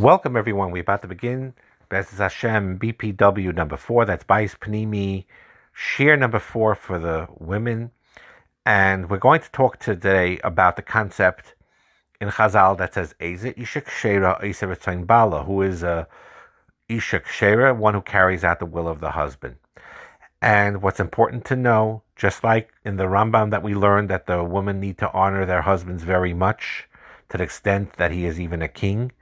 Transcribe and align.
Welcome, 0.00 0.34
everyone. 0.34 0.70
We're 0.70 0.80
about 0.80 1.02
to 1.02 1.08
begin 1.08 1.52
B'ezras 1.90 2.16
Hashem 2.16 2.78
BPW 2.78 3.54
number 3.54 3.76
four. 3.76 4.06
That's 4.06 4.24
Bais 4.24 4.58
Panimi, 4.58 5.26
shiur 5.76 6.18
number 6.18 6.38
four 6.38 6.74
for 6.74 6.98
the 6.98 7.28
women. 7.38 7.90
And 8.64 9.10
we're 9.10 9.18
going 9.18 9.42
to 9.42 9.50
talk 9.50 9.78
today 9.78 10.38
about 10.42 10.76
the 10.76 10.82
concept 10.82 11.54
in 12.18 12.30
Chazal 12.30 12.78
that 12.78 12.94
says 12.94 13.14
Eze 13.20 13.52
Ishak 13.52 13.90
Shera 13.90 14.42
Isa 14.42 14.74
Bala, 15.04 15.44
who 15.44 15.60
is 15.60 15.82
a 15.82 16.08
Ishak 16.88 17.26
Shera, 17.26 17.74
one 17.74 17.92
who 17.92 18.00
carries 18.00 18.42
out 18.42 18.58
the 18.58 18.64
will 18.64 18.88
of 18.88 19.00
the 19.00 19.10
husband. 19.10 19.56
And 20.40 20.80
what's 20.80 21.00
important 21.00 21.44
to 21.46 21.56
know, 21.56 22.04
just 22.16 22.42
like 22.42 22.72
in 22.86 22.96
the 22.96 23.04
Rambam 23.04 23.50
that 23.50 23.62
we 23.62 23.74
learned 23.74 24.08
that 24.08 24.24
the 24.24 24.42
women 24.42 24.80
need 24.80 24.96
to 24.96 25.12
honor 25.12 25.44
their 25.44 25.60
husbands 25.60 26.04
very 26.04 26.32
much, 26.32 26.88
to 27.28 27.36
the 27.36 27.44
extent 27.44 27.98
that 27.98 28.12
he 28.12 28.24
is 28.24 28.40
even 28.40 28.62
a 28.62 28.68
king 28.68 29.12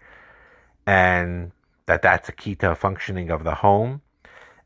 and 0.89 1.53
that 1.85 2.01
that's 2.01 2.31
a 2.31 2.33
key 2.33 2.55
to 2.55 2.75
functioning 2.75 3.31
of 3.31 3.45
the 3.45 3.57
home. 3.57 4.01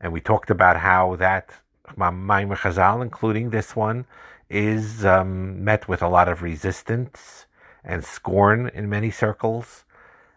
And 0.00 0.12
we 0.12 0.20
talked 0.20 0.50
about 0.50 0.76
how 0.76 1.16
that 1.16 1.50
Maimer 1.96 2.56
Chazal, 2.56 3.02
including 3.02 3.50
this 3.50 3.74
one, 3.74 4.06
is 4.48 5.04
um, 5.04 5.64
met 5.64 5.88
with 5.88 6.00
a 6.00 6.08
lot 6.08 6.28
of 6.28 6.40
resistance 6.40 7.46
and 7.82 8.04
scorn 8.04 8.70
in 8.72 8.88
many 8.88 9.10
circles. 9.10 9.84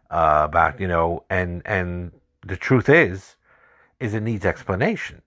Uh, 0.09 0.41
about 0.49 0.79
you 0.79 0.87
know, 0.87 1.23
and 1.29 1.61
and 1.65 2.11
the 2.41 2.57
truth 2.57 2.89
is, 2.89 3.35
is 3.99 4.15
it 4.15 4.23
needs 4.23 4.45
explanation 4.45 5.21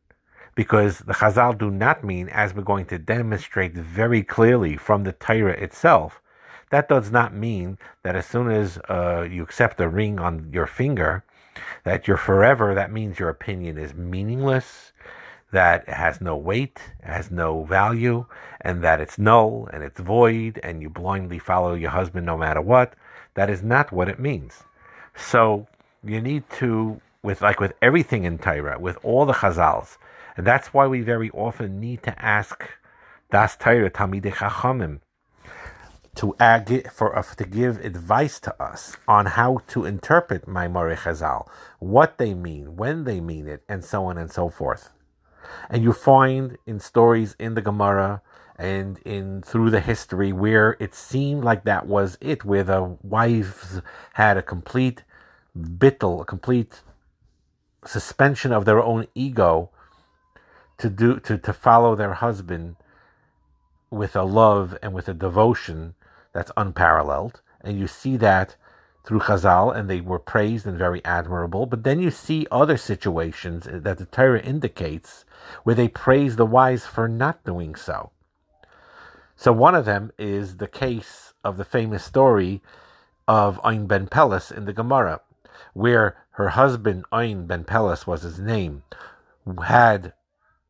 because 0.56 0.98
the 0.98 1.14
Chazal 1.14 1.56
do 1.56 1.70
not 1.70 2.02
mean, 2.02 2.28
as 2.30 2.52
we're 2.52 2.62
going 2.62 2.86
to 2.86 2.98
demonstrate 2.98 3.74
very 3.74 4.24
clearly 4.24 4.76
from 4.76 5.04
the 5.04 5.12
Torah 5.12 5.52
itself, 5.52 6.20
that 6.70 6.88
does 6.88 7.10
not 7.10 7.34
mean 7.34 7.78
that 8.02 8.16
as 8.16 8.26
soon 8.26 8.50
as 8.50 8.78
uh, 8.88 9.26
you 9.30 9.42
accept 9.42 9.80
a 9.80 9.88
ring 9.88 10.20
on 10.20 10.50
your 10.52 10.66
finger, 10.66 11.24
that 11.84 12.06
you're 12.06 12.16
forever. 12.16 12.74
That 12.74 12.92
means 12.92 13.18
your 13.18 13.28
opinion 13.28 13.78
is 13.78 13.94
meaningless, 13.94 14.92
that 15.50 15.84
it 15.88 15.94
has 15.94 16.20
no 16.20 16.36
weight, 16.36 16.78
has 17.02 17.30
no 17.30 17.64
value, 17.64 18.26
and 18.60 18.82
that 18.84 19.00
it's 19.00 19.18
null 19.18 19.68
and 19.72 19.82
it's 19.82 20.00
void, 20.00 20.60
and 20.62 20.82
you 20.82 20.90
blindly 20.90 21.38
follow 21.38 21.74
your 21.74 21.90
husband 21.90 22.26
no 22.26 22.36
matter 22.36 22.60
what. 22.60 22.94
That 23.34 23.50
is 23.50 23.62
not 23.62 23.92
what 23.92 24.08
it 24.08 24.18
means. 24.18 24.62
So 25.16 25.66
you 26.04 26.20
need 26.20 26.44
to, 26.58 27.00
with 27.22 27.40
like 27.40 27.60
with 27.60 27.72
everything 27.82 28.24
in 28.24 28.38
Torah, 28.38 28.78
with 28.78 28.98
all 29.02 29.26
the 29.26 29.32
Chazals, 29.32 29.96
and 30.36 30.46
that's 30.46 30.72
why 30.74 30.86
we 30.86 31.00
very 31.00 31.30
often 31.30 31.80
need 31.80 32.02
to 32.04 32.24
ask 32.24 32.62
Das 33.30 33.56
Torah 33.56 33.90
Talmidei 33.90 34.32
Chachamim 34.32 35.00
to 36.18 36.34
ag- 36.40 36.90
for 36.90 37.16
uh, 37.16 37.22
to 37.22 37.44
give 37.44 37.78
advice 37.78 38.40
to 38.40 38.62
us 38.62 38.96
on 39.06 39.26
how 39.26 39.58
to 39.68 39.84
interpret 39.84 40.48
Maimore 40.48 40.96
Chazal, 40.96 41.48
what 41.78 42.18
they 42.18 42.34
mean, 42.34 42.76
when 42.76 43.04
they 43.04 43.20
mean 43.20 43.46
it, 43.46 43.62
and 43.68 43.84
so 43.84 44.06
on 44.06 44.18
and 44.18 44.30
so 44.30 44.48
forth. 44.48 44.90
And 45.70 45.84
you 45.84 45.92
find 45.92 46.58
in 46.66 46.80
stories 46.80 47.36
in 47.38 47.54
the 47.54 47.62
Gemara 47.62 48.20
and 48.56 48.98
in 49.04 49.42
through 49.42 49.70
the 49.70 49.80
history 49.80 50.32
where 50.32 50.76
it 50.80 50.92
seemed 50.92 51.44
like 51.44 51.62
that 51.62 51.86
was 51.86 52.18
it, 52.20 52.44
where 52.44 52.64
the 52.64 52.96
wives 53.00 53.80
had 54.14 54.36
a 54.36 54.42
complete 54.42 55.04
bittel, 55.56 56.22
a 56.22 56.24
complete 56.24 56.82
suspension 57.84 58.52
of 58.52 58.64
their 58.64 58.82
own 58.82 59.06
ego 59.14 59.70
to 60.78 60.90
do 60.90 61.20
to, 61.20 61.38
to 61.38 61.52
follow 61.52 61.94
their 61.94 62.14
husband 62.14 62.74
with 63.88 64.16
a 64.16 64.24
love 64.24 64.76
and 64.82 64.92
with 64.92 65.08
a 65.08 65.14
devotion 65.14 65.94
that's 66.38 66.52
unparalleled. 66.56 67.40
And 67.60 67.76
you 67.76 67.88
see 67.88 68.16
that 68.18 68.54
through 69.04 69.20
Chazal, 69.20 69.74
and 69.74 69.90
they 69.90 70.00
were 70.00 70.20
praised 70.20 70.66
and 70.66 70.78
very 70.78 71.04
admirable. 71.04 71.66
But 71.66 71.82
then 71.82 71.98
you 71.98 72.12
see 72.12 72.46
other 72.52 72.76
situations 72.76 73.66
that 73.68 73.98
the 73.98 74.04
Torah 74.04 74.40
indicates 74.40 75.24
where 75.64 75.74
they 75.74 75.88
praise 75.88 76.36
the 76.36 76.46
wise 76.46 76.86
for 76.86 77.08
not 77.08 77.42
doing 77.44 77.74
so. 77.74 78.12
So 79.34 79.50
one 79.50 79.74
of 79.74 79.84
them 79.84 80.12
is 80.16 80.58
the 80.58 80.68
case 80.68 81.32
of 81.42 81.56
the 81.56 81.64
famous 81.64 82.04
story 82.04 82.62
of 83.26 83.58
On 83.64 83.88
ben 83.88 84.06
Peles 84.06 84.52
in 84.52 84.64
the 84.64 84.72
Gemara, 84.72 85.20
where 85.74 86.16
her 86.32 86.50
husband 86.50 87.04
On 87.10 87.46
ben 87.46 87.64
Peles 87.64 88.06
was 88.06 88.22
his 88.22 88.38
name, 88.38 88.84
had 89.64 90.12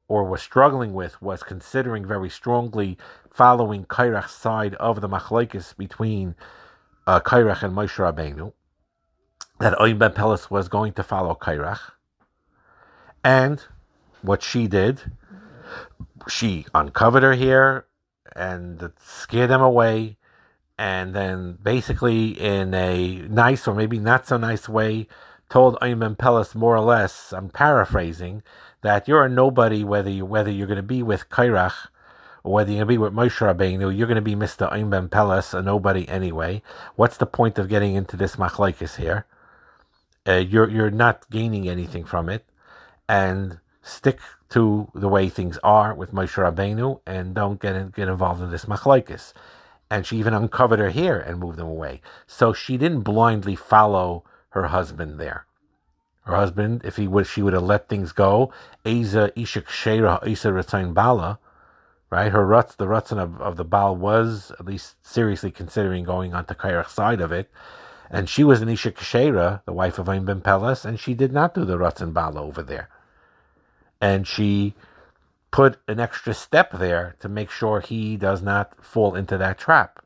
or 0.09 0.25
was 0.25 0.41
struggling 0.43 0.95
with, 0.95 1.21
was 1.21 1.43
considering 1.43 2.05
very 2.05 2.31
strongly 2.31 2.97
following 3.31 3.85
Korach's 3.85 4.33
side 4.33 4.75
of 4.77 5.01
the 5.01 5.09
machlekes 5.09 5.77
between 5.77 6.35
uh, 7.07 7.21
Korach 7.21 7.63
and 7.63 7.75
Moshe 7.77 7.97
Rabbeinu, 7.97 8.53
that 9.61 9.79
On 9.79 9.99
ben 9.99 10.13
Peles 10.13 10.51
was 10.51 10.69
going 10.69 10.95
to 10.95 11.03
follow 11.03 11.35
Korach, 11.35 11.93
and 13.23 13.63
what 14.23 14.43
she 14.43 14.67
did, 14.67 15.13
she 16.27 16.67
uncovered 16.75 17.23
her 17.23 17.35
hair 17.35 17.87
and 18.35 18.91
scared 18.99 19.51
them 19.51 19.61
away, 19.63 20.17
and 20.79 21.15
then 21.15 21.59
basically 21.63 22.31
in 22.31 22.73
a 22.73 23.17
nice 23.29 23.69
or 23.69 23.75
maybe 23.75 23.99
not 23.99 24.27
so 24.27 24.37
nice 24.37 24.69
way, 24.69 25.07
told 25.51 25.77
On 25.83 25.99
ben 25.99 26.15
Peles 26.15 26.55
more 26.55 26.77
or 26.77 26.81
less, 26.81 27.33
I'm 27.33 27.49
paraphrasing, 27.51 28.43
that 28.89 29.07
you're 29.07 29.27
a 29.27 29.29
nobody 29.29 29.85
whether 29.85 30.09
you 30.09 30.25
whether 30.25 30.51
you're 30.51 30.67
going 30.67 30.79
to 30.79 30.83
be 30.83 31.03
with 31.03 31.29
Korach 31.29 31.89
or 32.43 32.55
whether 32.55 32.71
you're 32.71 32.87
going 32.87 32.87
to 32.87 32.95
be 32.95 32.97
with 32.97 33.13
Moshe 33.13 33.39
Rabbeinu, 33.47 33.95
you're 33.95 34.07
going 34.07 34.15
to 34.15 34.23
be 34.23 34.35
Mr. 34.35 34.73
On 34.73 34.89
ben 34.89 35.11
Peles, 35.11 35.53
a 35.53 35.61
nobody 35.61 36.09
anyway. 36.09 36.63
What's 36.97 37.19
the 37.19 37.27
point 37.27 37.59
of 37.59 37.69
getting 37.69 37.95
into 37.95 38.17
this 38.17 38.37
machlekes 38.37 38.97
here? 38.97 39.27
Uh, 40.27 40.37
you're 40.37 40.71
you're 40.71 40.91
not 40.91 41.29
gaining 41.29 41.69
anything 41.69 42.07
from 42.07 42.31
it, 42.31 42.47
and 43.07 43.59
stick 43.83 44.21
to 44.49 44.91
the 44.95 45.09
way 45.09 45.29
things 45.29 45.59
are 45.63 45.95
with 45.95 46.15
Moshe 46.15 46.43
Rabbeinu, 46.43 47.01
and 47.07 47.35
don't 47.35 47.61
get 47.61 47.77
in, 47.77 47.91
get 47.91 48.09
involved 48.09 48.41
in 48.41 48.51
this 48.51 48.65
machlekes. 48.65 49.35
And 49.91 50.07
she 50.07 50.17
even 50.17 50.33
uncovered 50.33 50.79
her 50.79 50.91
hair 50.91 51.21
and 51.21 51.39
moved 51.39 51.59
them 51.59 51.69
away. 51.69 52.01
So 52.27 52.55
she 52.55 52.79
didn't 52.79 53.03
blindly 53.03 53.55
follow 53.55 54.25
her 54.51 54.69
husband 54.69 55.21
there 55.21 55.45
her 56.29 56.37
husband, 56.37 56.83
if 56.85 56.97
he 56.97 57.09
would, 57.09 57.27
she 57.27 57.41
would 57.41 57.55
have 57.55 57.63
let 57.63 57.89
things 57.89 58.13
go. 58.13 58.53
Eza 58.85 59.33
ishik 59.35 59.65
sheira 59.65 60.25
isa 60.27 60.53
retain 60.53 60.93
bala, 60.93 61.39
right? 62.11 62.31
Her 62.31 62.47
ruts, 62.47 62.75
the 62.75 62.85
rutzin 62.85 63.17
of, 63.17 63.41
of 63.41 63.57
the 63.57 63.65
bal 63.65 63.97
was 63.97 64.53
at 64.61 64.67
least 64.67 65.05
seriously 65.07 65.51
considering 65.51 66.05
going 66.05 66.35
on 66.35 66.45
to 66.45 66.55
Korach 66.55 66.91
side 66.91 67.23
of 67.23 67.33
it, 67.33 67.51
and 68.11 68.29
she 68.29 68.45
was 68.45 68.61
an 68.61 68.69
ishik 68.69 68.97
sheira, 68.97 69.63
the 69.65 69.73
wife 69.73 69.99
of 69.99 70.07
On 70.07 70.27
ben 70.27 70.43
Peles, 70.43 70.85
and 70.85 71.01
she 71.01 71.15
did 71.15 71.33
not 71.33 71.55
do 71.55 71.65
the 71.65 71.79
rutzin 71.79 72.13
bala 72.13 72.43
over 72.43 72.63
there, 72.63 72.91
and 73.99 74.29
she 74.29 74.75
put 75.51 75.79
an 75.89 75.99
extra 75.99 76.35
step 76.35 76.73
there 76.73 77.17
to 77.21 77.29
make 77.31 77.51
sure 77.51 77.81
he 77.81 78.19
does 78.19 78.43
not 78.43 78.85
fall 78.85 79.15
into 79.15 79.39
that 79.39 79.57
trap. 79.57 80.05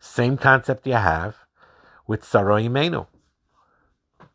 Same 0.00 0.38
concept 0.38 0.86
you 0.86 0.94
have 0.94 1.36
with 2.06 2.24
Sarah 2.24 2.62
Imeinu. 2.62 3.06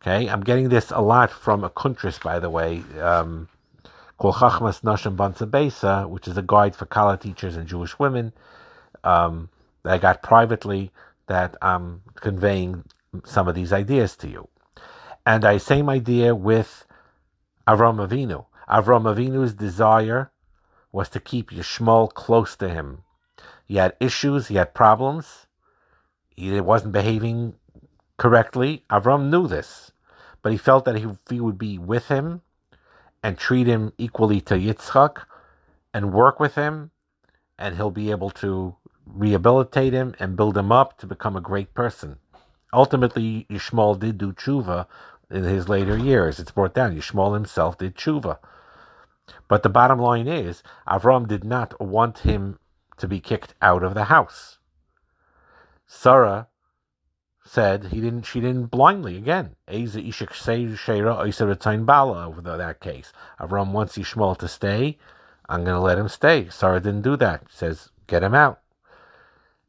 Okay, 0.01 0.27
I'm 0.29 0.41
getting 0.41 0.69
this 0.69 0.91
a 0.91 1.01
lot 1.01 1.31
from 1.31 1.63
a 1.63 1.69
kuntris, 1.71 2.21
by 2.21 2.39
the 2.39 2.51
way, 2.51 2.83
um, 3.01 3.49
called 4.17 4.35
Chachmas 4.35 4.81
Nashim 4.81 5.49
Besa, 5.49 6.07
which 6.07 6.27
is 6.27 6.37
a 6.37 6.43
guide 6.43 6.75
for 6.75 6.85
Kala 6.85 7.17
teachers 7.17 7.55
and 7.55 7.67
Jewish 7.67 7.97
women 7.97 8.31
um, 9.03 9.49
that 9.83 9.93
I 9.93 9.97
got 9.97 10.21
privately 10.21 10.91
that 11.25 11.55
I'm 11.61 12.03
conveying 12.15 12.83
some 13.25 13.47
of 13.47 13.55
these 13.55 13.73
ideas 13.73 14.15
to 14.17 14.27
you. 14.27 14.47
And 15.25 15.43
I 15.43 15.57
same 15.57 15.89
idea 15.89 16.35
with 16.35 16.85
Avram 17.67 18.07
Avinu. 18.07 18.45
Avram 18.69 19.03
Avinu's 19.03 19.53
desire 19.53 20.31
was 20.91 21.09
to 21.09 21.19
keep 21.19 21.49
Yishmael 21.49 22.13
close 22.13 22.55
to 22.57 22.69
him. 22.69 23.03
He 23.65 23.75
had 23.75 23.95
issues, 23.99 24.47
he 24.47 24.55
had 24.55 24.73
problems, 24.73 25.47
he 26.35 26.61
wasn't 26.61 26.93
behaving 26.93 27.55
correctly. 28.17 28.83
Avram 28.89 29.29
knew 29.29 29.47
this, 29.47 29.91
but 30.41 30.51
he 30.51 30.57
felt 30.57 30.85
that 30.85 30.95
if 30.95 31.05
he 31.29 31.39
would 31.39 31.57
be 31.57 31.77
with 31.77 32.07
him 32.07 32.41
and 33.23 33.37
treat 33.37 33.67
him 33.67 33.93
equally 33.97 34.41
to 34.41 34.55
Yitzchak 34.55 35.23
and 35.93 36.13
work 36.13 36.39
with 36.39 36.55
him, 36.55 36.91
and 37.57 37.75
he'll 37.75 37.91
be 37.91 38.11
able 38.11 38.29
to 38.29 38.75
rehabilitate 39.05 39.93
him 39.93 40.13
and 40.19 40.35
build 40.35 40.57
him 40.57 40.71
up 40.71 40.97
to 40.99 41.07
become 41.07 41.35
a 41.35 41.41
great 41.41 41.73
person. 41.73 42.17
Ultimately, 42.73 43.47
Yishmael 43.49 43.99
did 43.99 44.17
do 44.17 44.33
tshuva 44.33 44.85
in 45.31 45.43
his 45.43 45.69
later 45.69 45.97
years. 45.97 46.39
It's 46.39 46.51
brought 46.51 46.73
down. 46.73 46.95
Yishmael 46.95 47.33
himself 47.33 47.77
did 47.77 47.95
tshuva. 47.95 48.37
But 49.47 49.63
the 49.63 49.69
bottom 49.69 49.99
line 49.99 50.27
is, 50.27 50.63
Avram 50.87 51.27
did 51.27 51.43
not 51.43 51.79
want 51.81 52.19
him 52.19 52.59
to 52.97 53.07
be 53.07 53.19
kicked 53.19 53.55
out 53.61 53.83
of 53.83 53.93
the 53.93 54.05
house. 54.05 54.57
Sarah 55.85 56.47
said 57.47 57.85
he 57.85 58.01
didn't. 58.01 58.23
She 58.23 58.39
didn't 58.39 58.67
blindly 58.67 59.17
again. 59.17 59.55
Eza 59.67 60.01
ishik 60.01 60.31
sheira 60.31 61.85
bala 61.85 62.27
over 62.27 62.41
that 62.41 62.79
case. 62.79 63.13
Avram 63.39 63.71
wants 63.71 63.97
Yishmael 63.97 64.37
to 64.37 64.47
stay. 64.47 64.97
I'm 65.49 65.63
to 65.65 65.79
let 65.79 65.97
him 65.97 66.09
stay. 66.09 66.49
Sarah 66.49 66.79
didn't 66.79 67.03
do 67.03 67.15
that. 67.17 67.43
Says 67.49 67.89
get 68.07 68.23
him 68.23 68.35
out. 68.35 68.59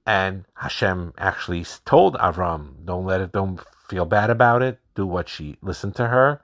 And 0.06 0.44
Hashem 0.54 1.14
actually 1.18 1.64
told 1.84 2.16
Avram, 2.16 2.84
"Don't 2.84 3.06
let 3.06 3.20
it. 3.20 3.32
Don't 3.32 3.60
feel 3.88 4.04
bad 4.04 4.30
about 4.30 4.62
it. 4.62 4.80
Do 4.94 5.06
what 5.06 5.28
she. 5.28 5.56
Listen 5.62 5.92
to 5.92 6.08
her." 6.08 6.40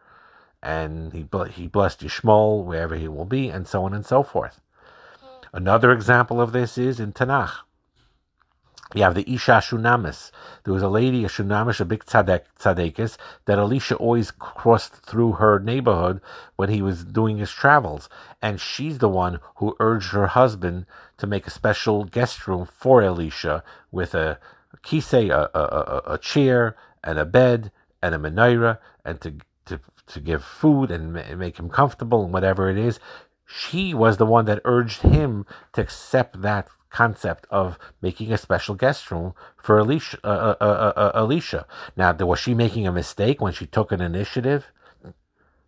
And 0.62 1.12
he 1.12 1.26
he 1.50 1.66
blessed 1.66 2.00
Yishmael 2.00 2.64
wherever 2.64 2.94
he 2.94 3.08
will 3.08 3.24
be, 3.24 3.50
and 3.50 3.66
so 3.66 3.84
on 3.84 3.92
and 3.92 4.06
so 4.06 4.22
forth. 4.22 4.60
Another 5.52 5.92
example 5.92 6.40
of 6.40 6.52
this 6.52 6.78
is 6.78 7.00
in 7.00 7.12
Tanakh. 7.12 7.64
You 8.94 9.02
have 9.02 9.16
the 9.16 9.28
Isha 9.30 9.60
Shunamis. 9.60 10.30
There 10.62 10.72
was 10.72 10.84
a 10.84 10.88
lady, 10.88 11.24
a 11.24 11.28
Shunamis, 11.28 11.80
a 11.80 11.84
big 11.84 12.04
tzadek, 12.04 12.42
tzadekis, 12.60 13.16
that 13.44 13.58
Elisha 13.58 13.96
always 13.96 14.30
crossed 14.30 14.94
through 15.04 15.32
her 15.32 15.58
neighborhood 15.58 16.20
when 16.54 16.68
he 16.70 16.80
was 16.80 17.04
doing 17.04 17.38
his 17.38 17.50
travels. 17.50 18.08
And 18.40 18.60
she's 18.60 18.98
the 18.98 19.08
one 19.08 19.40
who 19.56 19.76
urged 19.80 20.12
her 20.12 20.28
husband 20.28 20.86
to 21.18 21.26
make 21.26 21.44
a 21.46 21.50
special 21.50 22.04
guest 22.04 22.46
room 22.46 22.68
for 22.72 23.02
Elisha 23.02 23.64
with 23.90 24.14
a 24.14 24.38
kisei, 24.84 25.28
a, 25.28 25.50
a, 25.52 25.62
a, 25.62 26.14
a 26.14 26.18
chair, 26.18 26.76
and 27.02 27.18
a 27.18 27.24
bed, 27.24 27.72
and 28.00 28.14
a 28.14 28.18
menorah, 28.18 28.78
and 29.04 29.20
to, 29.22 29.34
to, 29.66 29.80
to 30.06 30.20
give 30.20 30.44
food 30.44 30.92
and 30.92 31.12
make 31.36 31.58
him 31.58 31.68
comfortable 31.68 32.22
and 32.22 32.32
whatever 32.32 32.70
it 32.70 32.78
is. 32.78 33.00
She 33.44 33.92
was 33.92 34.18
the 34.18 34.26
one 34.26 34.44
that 34.44 34.62
urged 34.64 35.02
him 35.02 35.46
to 35.72 35.80
accept 35.80 36.42
that 36.42 36.68
concept 36.94 37.44
of 37.50 37.76
making 38.00 38.32
a 38.32 38.38
special 38.38 38.76
guest 38.76 39.10
room 39.10 39.34
for 39.56 39.80
Elisha. 39.80 40.18
Uh, 40.22 40.54
uh, 40.60 40.64
uh, 40.64 40.92
uh, 40.96 41.12
Elisha. 41.16 41.66
Now, 41.96 42.12
was 42.12 42.38
she 42.38 42.54
making 42.54 42.86
a 42.86 42.92
mistake 42.92 43.40
when 43.40 43.52
she 43.52 43.66
took 43.66 43.90
an 43.90 44.00
initiative, 44.00 44.70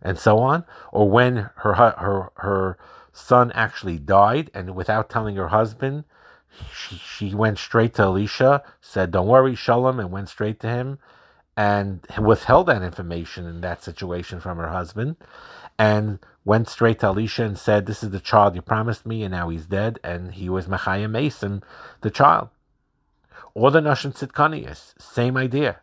and 0.01 0.17
so 0.17 0.39
on, 0.39 0.63
or 0.91 1.09
when 1.09 1.49
her 1.57 1.73
her 1.73 2.31
her 2.35 2.77
son 3.11 3.51
actually 3.51 3.99
died, 3.99 4.49
and 4.53 4.73
without 4.73 5.09
telling 5.09 5.35
her 5.35 5.49
husband, 5.49 6.05
she 6.73 6.95
she 6.95 7.35
went 7.35 7.57
straight 7.57 7.93
to 7.95 8.03
Elisha, 8.03 8.63
said, 8.79 9.11
"Don't 9.11 9.27
worry, 9.27 9.55
Shalom," 9.55 9.99
and 9.99 10.11
went 10.11 10.29
straight 10.29 10.61
to 10.61 10.69
him, 10.69 10.97
and 11.57 12.07
withheld 12.21 12.67
that 12.67 12.83
information 12.83 13.45
in 13.45 13.59
that 13.61 13.83
situation 13.83 14.39
from 14.39 14.57
her 14.59 14.69
husband, 14.69 15.17
and 15.77 16.19
went 16.47 16.69
straight 16.69 16.99
to 16.99 17.07
Elisha 17.07 17.43
and 17.43 17.57
said, 17.57 17.85
This 17.85 18.01
is 18.01 18.11
the 18.11 18.21
child 18.21 18.55
you 18.55 18.61
promised 18.61 19.05
me, 19.05 19.21
and 19.21 19.33
now 19.33 19.49
he's 19.49 19.65
dead. 19.65 19.99
And 20.01 20.31
he 20.33 20.47
was 20.47 20.65
Mechayim 20.67 21.11
Mason, 21.11 21.61
the 22.01 22.09
child. 22.09 22.47
Or 23.53 23.69
the 23.69 23.81
Nashim 23.81 24.17
Tzidkaniyos, 24.17 24.93
same 24.97 25.35
idea. 25.35 25.81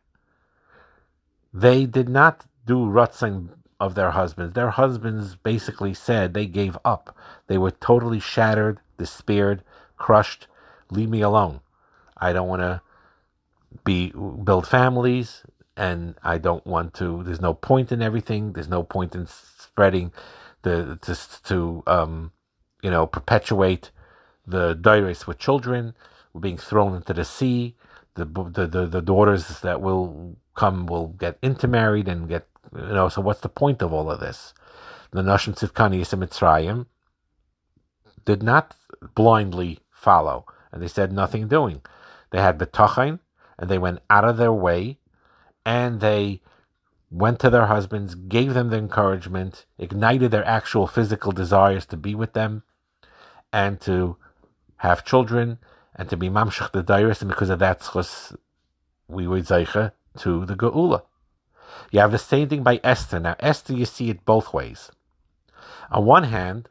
They 1.53 1.85
did 1.85 2.09
not 2.09 2.47
do 2.65 2.77
Ratzin 2.77 3.51
of 3.79 3.95
their 3.95 4.13
husbands. 4.13 4.55
Their 4.55 4.71
husbands 4.71 5.37
basically 5.37 5.93
said 5.93 6.33
they 6.33 6.47
gave 6.47 6.79
up. 6.83 7.15
They 7.47 7.59
were 7.59 7.71
totally 7.71 8.21
shattered, 8.21 8.81
despaired, 8.97 9.63
crushed. 9.99 10.47
Leave 10.91 11.11
me 11.11 11.21
alone. 11.21 11.61
I 12.17 12.33
don't 12.33 12.49
want 12.49 12.63
to 12.63 12.81
be 13.85 14.15
build 14.43 14.67
families 14.67 15.43
and 15.77 16.15
I 16.23 16.39
don't 16.39 16.65
want 16.65 16.95
to 16.95 17.25
there's 17.25 17.41
no 17.41 17.53
point 17.53 17.93
in 17.93 18.01
everything. 18.01 18.53
There's 18.53 18.69
no 18.69 18.83
point 18.83 19.15
in 19.15 19.27
spreading 19.27 20.13
the 20.65 20.99
to, 21.03 21.43
to 21.45 21.83
um, 21.87 22.33
you 22.83 22.91
know 22.91 23.07
perpetuate 23.07 23.91
the 24.47 24.75
diaries 24.75 25.27
with 25.27 25.39
children 25.39 25.95
being 26.39 26.59
thrown 26.59 26.95
into 26.97 27.15
the 27.15 27.25
sea. 27.25 27.77
The, 28.15 28.25
the 28.25 28.67
the 28.67 28.87
the 28.87 29.03
daughters 29.03 29.61
that 29.61 29.81
will 29.81 30.37
come 30.55 30.87
will 30.87 31.09
get 31.09 31.39
intermarried 31.43 32.09
and 32.09 32.29
get 32.29 32.47
you 32.75 32.83
know. 32.83 33.09
So 33.09 33.21
what's 33.21 33.41
the 33.41 33.49
point 33.49 33.83
of 33.83 33.93
all 33.93 34.11
of 34.11 34.21
this? 34.21 34.53
The 35.13 35.23
Nashim 35.23 35.55
Tzidkani 35.55 36.01
Mitzrayim 36.01 36.87
did 38.25 38.43
not 38.43 38.75
blindly 39.15 39.81
follow, 39.91 40.47
and 40.73 40.83
they 40.83 40.89
said 40.89 41.13
nothing 41.13 41.47
doing. 41.47 41.83
They 42.31 42.41
had 42.41 42.59
bitachon, 42.59 43.21
and 43.59 43.71
they 43.71 43.79
went 43.79 44.01
out 44.11 44.25
of 44.25 44.37
their 44.37 44.53
way, 44.53 44.99
and 45.65 46.01
they 46.01 46.41
went 47.15 47.39
to 47.39 47.49
their 47.49 47.67
husbands, 47.67 48.17
gave 48.17 48.55
them 48.55 48.71
the 48.71 48.77
encouragement, 48.77 49.67
ignited 49.79 50.33
their 50.33 50.45
actual 50.45 50.89
physical 50.89 51.31
desires 51.31 51.87
to 51.87 51.97
be 51.97 52.13
with 52.13 52.33
them 52.33 52.65
and 53.53 53.81
to 53.81 54.17
have 54.79 55.05
children 55.05 55.59
and 55.95 56.09
to 56.11 56.17
be 56.17 56.29
mamshach 56.29 56.73
the 56.73 56.83
dairis, 56.83 57.21
and 57.21 57.31
because 57.31 57.51
of 57.51 57.61
that, 57.61 57.81
we 59.07 59.29
were 59.29 59.41
zeicha 59.41 59.93
to 60.19 60.45
the 60.45 60.57
geula. 60.57 61.03
You 61.93 62.01
have 62.01 62.11
the 62.11 62.19
same 62.19 62.49
thing 62.49 62.65
by 62.65 62.81
Esther. 62.83 63.21
Now, 63.21 63.37
Esther, 63.39 63.75
you 63.75 63.85
see 63.85 64.11
it 64.11 64.25
both 64.25 64.53
ways. 64.53 64.91
On 65.93 66.05
one 66.05 66.25
hand, 66.25 66.69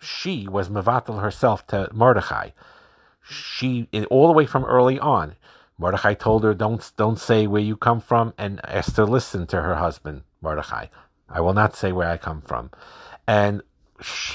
she 0.00 0.48
was 0.48 0.70
mevatel 0.70 1.20
herself 1.20 1.66
to 1.66 1.90
Mordechai. 1.92 2.50
She, 3.20 3.88
all 4.10 4.26
the 4.26 4.32
way 4.32 4.46
from 4.46 4.64
early 4.64 4.98
on, 4.98 5.36
Mordechai 5.78 6.14
told 6.14 6.44
her, 6.44 6.54
"Don't 6.54 6.92
don't 6.96 7.18
say 7.18 7.46
where 7.46 7.62
you 7.62 7.76
come 7.76 8.00
from." 8.00 8.34
And 8.38 8.60
Esther 8.64 9.04
listened 9.04 9.48
to 9.50 9.62
her 9.62 9.76
husband 9.76 10.22
Mordechai. 10.40 10.86
I 11.28 11.40
will 11.40 11.54
not 11.54 11.74
say 11.74 11.92
where 11.92 12.08
I 12.08 12.16
come 12.18 12.40
from, 12.42 12.70
and 13.26 13.62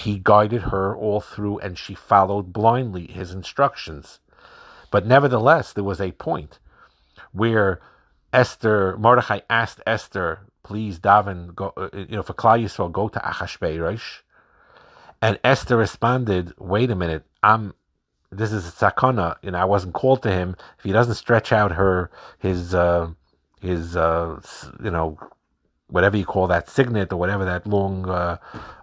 he 0.02 0.20
guided 0.24 0.64
her 0.64 0.96
all 0.96 1.22
through, 1.22 1.60
and 1.60 1.78
she 1.78 1.94
followed 1.94 2.54
blindly 2.54 3.08
his 3.08 3.32
instructions. 3.32 4.20
But 4.92 5.06
nevertheless, 5.06 5.74
there 5.74 5.84
was 5.84 6.02
a 6.02 6.12
point 6.14 6.60
where 7.32 7.82
Esther 8.34 8.98
Mordechai 8.98 9.42
asked 9.50 9.82
Esther, 9.86 10.40
"Please, 10.64 11.00
Davin, 11.00 11.54
go, 11.54 11.74
uh, 11.78 11.90
you 11.94 12.16
know, 12.16 12.24
for 12.24 12.34
Klal 12.34 12.64
Yisrael, 12.64 12.92
go 12.92 13.10
to 13.10 13.20
Achashverosh." 13.20 14.22
And 15.22 15.40
Esther 15.44 15.78
responded, 15.78 16.54
"Wait 16.58 16.92
a 16.92 16.96
minute, 16.96 17.26
I'm 17.44 17.74
this 18.32 18.52
is 18.52 18.66
sakana. 18.66 19.36
You 19.42 19.52
know, 19.52 19.60
I 19.60 19.66
wasn't 19.66 19.94
called 19.94 20.24
to 20.24 20.32
him. 20.32 20.56
If 20.78 20.84
he 20.84 20.92
doesn't 20.92 21.16
stretch 21.16 21.52
out 21.52 21.74
her 21.74 22.12
his 22.40 22.74
uh, 22.76 23.12
his 23.62 23.96
uh, 23.96 24.42
you 24.84 24.92
know 24.92 25.18
whatever 25.90 26.18
you 26.18 26.26
call 26.26 26.48
that 26.48 26.70
signet 26.70 27.12
or 27.14 27.18
whatever 27.18 27.46
that 27.46 27.66
long 27.66 28.10
uh, 28.10 28.38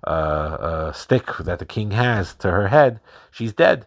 uh, 0.06 0.11
uh, 0.11 0.93
stick 0.93 1.26
that 1.41 1.58
the 1.58 1.67
king 1.67 1.91
has 1.91 2.35
to 2.37 2.50
her 2.50 2.69
head, 2.69 3.00
she's 3.31 3.52
dead. 3.52 3.87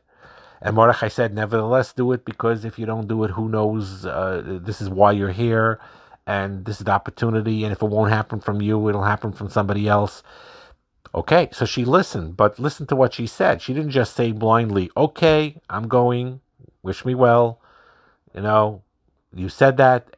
And 0.61 0.75
Mordechai 0.75 1.07
said, 1.07 1.33
nevertheless, 1.33 1.93
do 1.93 2.11
it 2.13 2.25
because 2.25 2.65
if 2.65 2.79
you 2.79 2.85
don't 2.85 3.07
do 3.07 3.23
it, 3.23 3.31
who 3.31 3.47
knows? 3.49 4.05
Uh, 4.05 4.41
this 4.63 4.81
is 4.81 4.89
why 4.89 5.11
you're 5.11 5.31
here, 5.31 5.79
and 6.25 6.65
this 6.65 6.79
is 6.79 6.85
the 6.85 6.91
opportunity. 6.91 7.63
And 7.63 7.71
if 7.71 7.81
it 7.81 7.87
won't 7.87 8.11
happen 8.11 8.39
from 8.39 8.61
you, 8.61 8.89
it'll 8.89 9.03
happen 9.03 9.31
from 9.31 9.49
somebody 9.49 9.87
else. 9.87 10.23
Okay, 11.17 11.49
so 11.51 11.65
she 11.65 11.83
listened, 11.83 12.37
but 12.37 12.59
listen 12.59 12.85
to 12.85 12.95
what 12.95 13.15
she 13.15 13.25
said. 13.25 13.59
She 13.59 13.73
didn't 13.73 13.89
just 13.89 14.15
say 14.15 14.31
blindly, 14.31 14.91
okay, 14.95 15.59
I'm 15.67 15.87
going, 15.87 16.41
wish 16.83 17.05
me 17.05 17.15
well. 17.15 17.59
You 18.35 18.41
know, 18.41 18.83
you 19.33 19.49
said 19.49 19.77
that. 19.77 20.09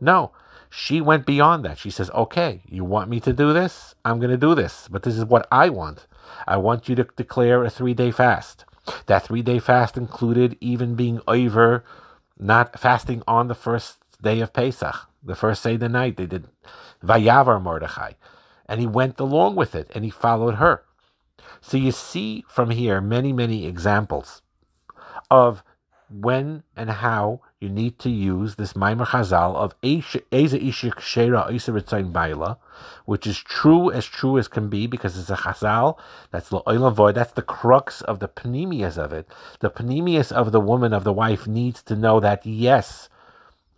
No, 0.00 0.30
she 0.70 1.00
went 1.00 1.26
beyond 1.26 1.64
that. 1.64 1.76
She 1.76 1.90
says, 1.90 2.08
okay, 2.10 2.62
you 2.68 2.84
want 2.84 3.10
me 3.10 3.18
to 3.18 3.32
do 3.32 3.52
this? 3.52 3.96
I'm 4.04 4.20
going 4.20 4.30
to 4.30 4.36
do 4.36 4.54
this, 4.54 4.86
but 4.88 5.02
this 5.02 5.16
is 5.16 5.24
what 5.24 5.48
I 5.50 5.68
want. 5.68 6.06
I 6.46 6.56
want 6.58 6.88
you 6.88 6.94
to 6.94 7.08
declare 7.16 7.64
a 7.64 7.70
three 7.70 7.94
day 7.94 8.12
fast. 8.12 8.64
That 9.06 9.24
three 9.24 9.42
day 9.42 9.58
fast 9.58 9.96
included 9.96 10.56
even 10.60 10.94
being 10.94 11.20
over, 11.26 11.84
not 12.38 12.78
fasting 12.78 13.24
on 13.26 13.48
the 13.48 13.56
first 13.56 13.96
day 14.22 14.38
of 14.38 14.52
Pesach, 14.52 15.08
the 15.24 15.34
first 15.34 15.64
day 15.64 15.74
of 15.74 15.80
the 15.80 15.88
night. 15.88 16.16
They 16.16 16.26
did 16.26 16.48
Vayavar 17.02 17.62
Mordechai. 17.62 18.12
And 18.66 18.80
he 18.80 18.86
went 18.86 19.20
along 19.20 19.56
with 19.56 19.74
it 19.74 19.90
and 19.94 20.04
he 20.04 20.10
followed 20.10 20.56
her. 20.56 20.84
So 21.60 21.76
you 21.76 21.92
see 21.92 22.44
from 22.48 22.70
here 22.70 23.00
many, 23.00 23.32
many 23.32 23.66
examples 23.66 24.42
of 25.30 25.62
when 26.10 26.62
and 26.76 26.90
how 26.90 27.40
you 27.58 27.68
need 27.68 27.98
to 27.98 28.10
use 28.10 28.56
this 28.56 28.74
Maimer 28.74 29.06
Chazal 29.06 29.56
of 29.56 29.74
Eza 29.82 30.20
Ishik 30.30 31.00
Shera 31.00 31.48
Isaritzain 31.50 32.12
Baila, 32.12 32.58
which 33.06 33.26
is 33.26 33.38
true 33.38 33.90
as 33.90 34.04
true 34.04 34.38
as 34.38 34.46
can 34.46 34.68
be 34.68 34.86
because 34.86 35.18
it's 35.18 35.30
a 35.30 35.36
Chazal. 35.36 35.98
That's 36.30 36.50
the 36.50 36.60
void. 36.90 37.14
That's 37.14 37.32
the 37.32 37.42
crux 37.42 38.02
of 38.02 38.20
the 38.20 38.28
panemius 38.28 38.98
of 38.98 39.12
it. 39.12 39.28
The 39.60 39.70
panemius 39.70 40.30
of 40.30 40.52
the 40.52 40.60
woman, 40.60 40.92
of 40.92 41.04
the 41.04 41.12
wife, 41.12 41.46
needs 41.46 41.82
to 41.84 41.96
know 41.96 42.20
that 42.20 42.44
yes, 42.44 43.08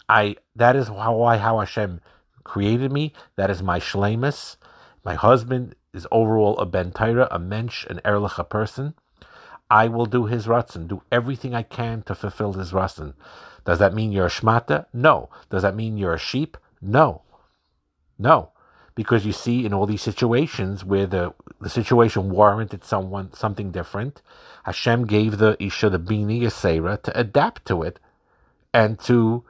I 0.09 0.37
that 0.55 0.77
is 0.77 0.89
how 0.89 1.23
I 1.23 1.37
how 1.39 1.59
Hashem 1.59 2.01
created 2.45 2.93
me. 2.93 3.13
That 3.37 3.51
is 3.51 3.63
my 3.63 3.81
shlemus. 3.81 4.57
My 5.05 5.15
husband 5.15 5.75
is 5.93 6.07
overall 6.11 6.59
a 6.59 6.67
ben 6.67 6.93
Torah, 6.93 7.29
a 7.31 7.39
mensch, 7.39 7.87
an 7.87 8.01
erlich, 8.05 8.39
a 8.39 8.45
person. 8.45 8.95
I 9.71 9.89
will 9.89 10.07
do 10.07 10.27
his 10.27 10.47
ratzon, 10.47 10.87
do 10.87 11.03
everything 11.11 11.55
I 11.55 11.63
can 11.63 12.03
to 12.03 12.15
fulfill 12.15 12.53
his 12.53 12.73
ratzon. 12.73 13.15
Does 13.65 13.81
that 13.81 13.95
mean 13.95 14.13
you're 14.13 14.27
a 14.27 14.31
shmata? 14.31 14.87
No. 14.93 15.29
Does 15.51 15.63
that 15.63 15.75
mean 15.75 15.97
you're 15.97 16.15
a 16.15 16.19
sheep? 16.19 16.57
No. 16.81 17.23
No. 18.19 18.51
Because 18.95 19.27
you 19.27 19.33
see, 19.33 19.67
in 19.67 19.75
all 19.75 19.87
these 19.87 20.03
situations 20.03 20.85
where 20.85 21.07
the, 21.07 21.35
the 21.61 21.69
situation 21.69 22.31
warranted 22.31 22.85
someone 22.85 23.33
something 23.33 23.73
different, 23.73 24.23
Hashem 24.65 25.07
gave 25.07 25.39
the 25.39 25.57
Isha, 25.63 25.91
the 25.91 25.99
Binah 25.99 26.43
Yeseirah, 26.43 27.03
to 27.03 27.19
adapt 27.19 27.67
to 27.67 27.83
it 27.83 27.99
and 28.73 28.99
to 29.01 29.45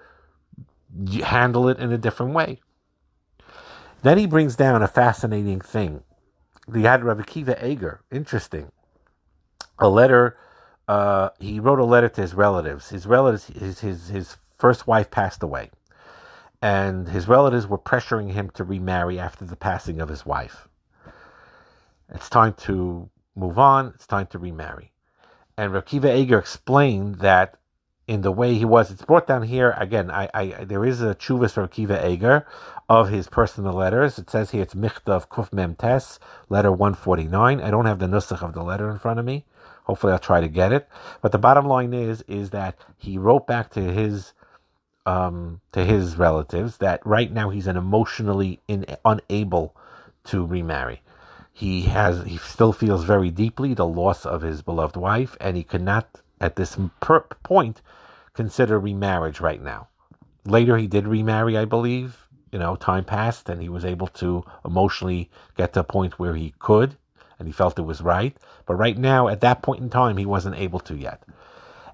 handle 1.25 1.69
it 1.69 1.79
in 1.79 1.93
a 1.93 1.99
different 1.99 2.33
way. 2.33 2.61
Then 4.03 4.19
he 4.19 4.27
brings 4.27 4.57
down 4.57 4.83
a 4.83 4.89
fascinating 4.89 5.61
thing. 5.61 6.03
He 6.73 6.83
had 6.83 7.05
Rabbi 7.05 7.23
Akiva 7.23 7.63
Eger, 7.63 8.01
interesting, 8.11 8.71
a 9.79 9.89
letter 9.89 10.37
uh, 10.89 11.31
he 11.41 11.59
wrote 11.59 11.81
a 11.81 11.85
letter 11.85 12.09
to 12.09 12.21
his 12.21 12.35
relatives. 12.35 12.91
His 12.91 13.07
relatives, 13.07 13.47
his, 13.47 13.81
his, 13.81 14.09
his 14.09 14.37
first 14.57 14.87
wife 14.87 15.11
passed 15.11 15.43
away, 15.43 15.71
and 16.63 17.09
his 17.09 17.29
relatives 17.29 17.67
were 17.67 17.79
pressuring 17.79 18.33
him 18.33 18.51
to 18.51 18.65
remarry 18.65 19.19
after 19.19 19.45
the 19.45 19.57
passing 19.57 20.01
of 20.01 20.09
his 20.09 20.25
wife. 20.25 20.69
It's 22.09 22.31
time 22.31 22.55
to 22.59 23.11
move 23.35 23.59
on. 23.59 23.93
It's 23.95 24.07
time 24.07 24.27
to 24.29 24.39
remarry. 24.39 24.93
And 25.59 25.73
Rakiva 25.73 26.17
Eger 26.17 26.39
explained 26.39 27.17
that 27.17 27.57
in 28.07 28.23
the 28.23 28.33
way 28.33 28.55
he 28.55 28.65
was. 28.65 28.91
It's 28.91 29.05
brought 29.05 29.27
down 29.27 29.43
here 29.43 29.75
again. 29.77 30.11
I, 30.11 30.29
I 30.33 30.65
there 30.65 30.85
is 30.85 31.03
a 31.03 31.15
chuvas 31.15 31.53
from 31.53 31.69
Kiva 31.69 32.09
Eger 32.09 32.47
of 32.89 33.09
his 33.09 33.29
personal 33.29 33.73
letters. 33.73 34.19
It 34.19 34.31
says 34.31 34.51
here 34.51 34.63
it's 34.63 34.75
Michtav 34.75 35.29
Kuf 35.29 35.53
Mem 35.53 35.75
Tes, 35.75 36.19
letter 36.49 36.73
one 36.73 36.95
forty 36.95 37.25
nine. 37.25 37.61
I 37.61 37.71
don't 37.71 37.87
have 37.87 37.99
the 37.99 38.07
nusach 38.07 38.43
of 38.43 38.53
the 38.53 38.63
letter 38.63 38.91
in 38.91 38.99
front 38.99 39.19
of 39.19 39.25
me. 39.25 39.45
Hopefully, 39.85 40.13
I'll 40.13 40.19
try 40.19 40.41
to 40.41 40.49
get 40.49 40.73
it. 40.73 40.89
But 41.21 41.33
the 41.33 41.39
bottom 41.39 41.67
line 41.67 41.95
is 41.95 42.23
is 42.23 42.51
that 42.51 42.77
he 42.97 43.19
wrote 43.19 43.47
back 43.47 43.71
to 43.71 43.81
his 43.81 44.33
um, 45.05 45.61
to 45.73 45.85
his 45.85 46.17
relatives 46.17 46.79
that 46.79 47.05
right 47.07 47.33
now 47.33 47.51
he's 47.51 47.67
an 47.67 47.77
emotionally 47.77 48.61
in, 48.69 48.85
unable 49.05 49.77
to 50.25 50.45
remarry. 50.45 51.03
He 51.53 51.83
has 51.83 52.25
he 52.25 52.37
still 52.37 52.73
feels 52.73 53.05
very 53.05 53.31
deeply 53.31 53.75
the 53.75 53.87
loss 53.87 54.27
of 54.27 54.43
his 54.43 54.63
beloved 54.63 54.97
wife, 54.97 55.37
and 55.41 55.57
he 55.57 55.63
cannot 55.63 56.21
at 56.41 56.57
this 56.57 56.77
point 57.43 57.83
consider 58.35 58.79
remarriage 58.79 59.41
right 59.41 59.63
now. 59.63 59.89
Later, 60.45 60.77
he 60.77 60.87
did 60.87 61.07
remarry, 61.09 61.57
I 61.57 61.65
believe. 61.65 62.27
You 62.53 62.59
know, 62.59 62.77
time 62.77 63.05
passed 63.05 63.49
and 63.49 63.61
he 63.61 63.69
was 63.69 63.85
able 63.85 64.07
to 64.09 64.45
emotionally 64.65 65.31
get 65.57 65.73
to 65.73 65.81
a 65.81 65.85
point 65.85 66.19
where 66.19 66.35
he 66.35 66.55
could 66.59 66.97
and 67.39 67.49
he 67.49 67.53
felt 67.53 67.79
it 67.79 67.83
was 67.83 68.01
right. 68.01 68.37
But 68.65 68.77
right 68.77 68.97
now, 68.97 69.29
at 69.29 69.41
that 69.41 69.63
point 69.63 69.83
in 69.83 69.91
time, 69.91 70.17
he 70.17 70.27
wasn't 70.27 70.57
able 70.57 70.81
to 70.81 70.97
yet. 70.97 71.23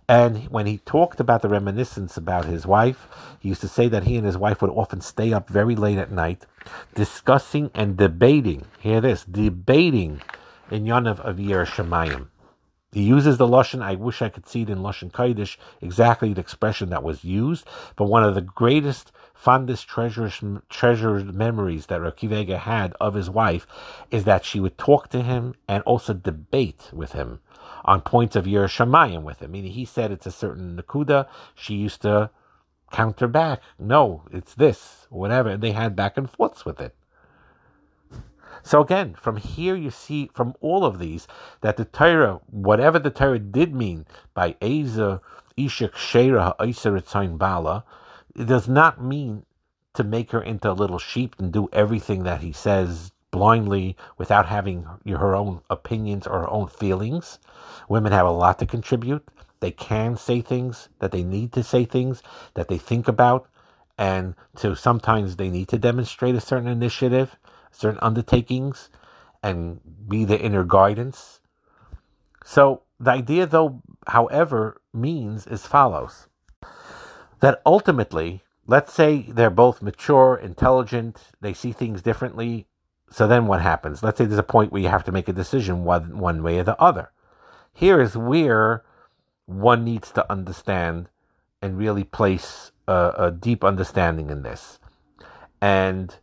And 0.08 0.44
when 0.50 0.66
he 0.66 0.78
talked 0.78 1.20
about 1.20 1.42
the 1.42 1.48
reminiscence 1.48 2.16
about 2.16 2.44
his 2.44 2.66
wife, 2.66 3.08
he 3.40 3.48
used 3.48 3.60
to 3.62 3.68
say 3.68 3.88
that 3.88 4.04
he 4.04 4.16
and 4.16 4.26
his 4.26 4.36
wife 4.36 4.60
would 4.60 4.70
often 4.70 5.00
stay 5.00 5.32
up 5.32 5.48
very 5.48 5.76
late 5.76 5.98
at 5.98 6.10
night 6.10 6.44
discussing 6.94 7.70
and 7.74 7.96
debating, 7.96 8.66
hear 8.78 9.00
this, 9.00 9.24
debating 9.24 10.20
in 10.70 10.84
Yonav 10.84 11.20
of 11.20 11.36
Yiras 11.36 11.68
Shamayim. 11.68 12.26
He 12.92 13.02
uses 13.02 13.38
the 13.38 13.46
Lashon, 13.46 13.82
I 13.82 13.94
wish 13.94 14.20
I 14.20 14.28
could 14.28 14.46
see 14.46 14.62
it 14.62 14.70
in 14.70 14.80
Lashon 14.80 15.10
Kodesh, 15.10 15.56
exactly 15.80 16.34
the 16.34 16.40
expression 16.42 16.90
that 16.90 17.02
was 17.02 17.24
used, 17.24 17.66
but 17.96 18.04
one 18.04 18.22
of 18.22 18.34
the 18.34 18.42
greatest, 18.42 19.12
fondest, 19.32 19.88
treasured, 19.88 20.60
treasured 20.68 21.34
memories 21.34 21.86
that 21.86 22.02
Rakivega 22.02 22.58
had 22.58 22.92
of 23.00 23.14
his 23.14 23.30
wife 23.30 23.66
is 24.10 24.24
that 24.24 24.44
she 24.44 24.60
would 24.60 24.76
talk 24.76 25.08
to 25.08 25.22
him 25.22 25.54
and 25.66 25.82
also 25.84 26.12
debate 26.12 26.90
with 26.92 27.12
him 27.12 27.40
on 27.84 28.02
points 28.02 28.36
of 28.36 28.44
Yerushalayim 28.44 29.22
with 29.22 29.40
him. 29.40 29.52
Meaning 29.52 29.72
he 29.72 29.86
said 29.86 30.12
it's 30.12 30.26
a 30.26 30.30
certain 30.30 30.76
Nakuda, 30.76 31.26
she 31.54 31.74
used 31.74 32.02
to 32.02 32.30
counter 32.92 33.26
back. 33.26 33.62
No, 33.78 34.24
it's 34.30 34.54
this, 34.54 35.06
whatever. 35.08 35.48
And 35.48 35.62
they 35.62 35.72
had 35.72 35.96
back 35.96 36.18
and 36.18 36.30
forths 36.30 36.64
with 36.66 36.80
it. 36.80 36.94
So 38.62 38.80
again, 38.80 39.14
from 39.14 39.36
here 39.36 39.74
you 39.74 39.90
see 39.90 40.30
from 40.34 40.54
all 40.60 40.84
of 40.84 40.98
these 40.98 41.26
that 41.60 41.76
the 41.76 41.84
Torah, 41.84 42.40
whatever 42.50 42.98
the 42.98 43.10
Torah 43.10 43.38
did 43.38 43.74
mean 43.74 44.06
by 44.34 44.56
Eza 44.62 45.20
Ishak 45.58 45.96
Shera 45.96 46.54
Ha'isar 46.58 47.38
Bala, 47.38 47.84
it 48.34 48.46
does 48.46 48.68
not 48.68 49.02
mean 49.02 49.44
to 49.94 50.04
make 50.04 50.30
her 50.30 50.42
into 50.42 50.70
a 50.70 50.72
little 50.72 50.98
sheep 50.98 51.36
and 51.38 51.52
do 51.52 51.68
everything 51.72 52.22
that 52.24 52.40
he 52.40 52.52
says 52.52 53.12
blindly 53.30 53.96
without 54.16 54.46
having 54.46 54.86
her 55.06 55.34
own 55.34 55.60
opinions 55.68 56.26
or 56.26 56.40
her 56.40 56.50
own 56.50 56.68
feelings. 56.68 57.38
Women 57.88 58.12
have 58.12 58.26
a 58.26 58.30
lot 58.30 58.58
to 58.60 58.66
contribute. 58.66 59.26
They 59.60 59.70
can 59.70 60.16
say 60.16 60.40
things 60.40 60.88
that 60.98 61.12
they 61.12 61.22
need 61.22 61.52
to 61.52 61.62
say 61.62 61.84
things 61.84 62.22
that 62.54 62.68
they 62.68 62.78
think 62.78 63.08
about, 63.08 63.48
and 63.98 64.34
to 64.56 64.74
sometimes 64.74 65.36
they 65.36 65.48
need 65.48 65.68
to 65.68 65.78
demonstrate 65.78 66.34
a 66.34 66.40
certain 66.40 66.68
initiative 66.68 67.36
certain 67.72 67.98
undertakings 68.00 68.88
and 69.42 69.80
be 70.08 70.24
the 70.24 70.40
inner 70.40 70.62
guidance. 70.62 71.40
So 72.44 72.82
the 73.00 73.10
idea, 73.10 73.46
though, 73.46 73.82
however, 74.06 74.80
means 74.92 75.46
as 75.46 75.66
follows 75.66 76.28
that 77.40 77.60
ultimately, 77.66 78.42
let's 78.66 78.92
say 78.92 79.26
they're 79.28 79.50
both 79.50 79.82
mature, 79.82 80.36
intelligent, 80.36 81.18
they 81.40 81.52
see 81.52 81.72
things 81.72 82.02
differently. 82.02 82.68
So 83.10 83.26
then 83.26 83.46
what 83.46 83.60
happens? 83.60 84.02
Let's 84.02 84.18
say 84.18 84.24
there's 84.24 84.38
a 84.38 84.44
point 84.44 84.70
where 84.70 84.80
you 84.80 84.88
have 84.88 85.04
to 85.04 85.12
make 85.12 85.28
a 85.28 85.32
decision 85.32 85.84
one, 85.84 86.18
one 86.18 86.42
way 86.42 86.58
or 86.58 86.62
the 86.62 86.80
other. 86.80 87.10
Here 87.74 88.00
is 88.00 88.16
where 88.16 88.84
one 89.46 89.84
needs 89.84 90.12
to 90.12 90.30
understand 90.30 91.08
and 91.60 91.76
really 91.76 92.04
place 92.04 92.70
a, 92.86 93.12
a 93.16 93.30
deep 93.30 93.64
understanding 93.64 94.30
in 94.30 94.42
this. 94.42 94.78
And 95.60 96.16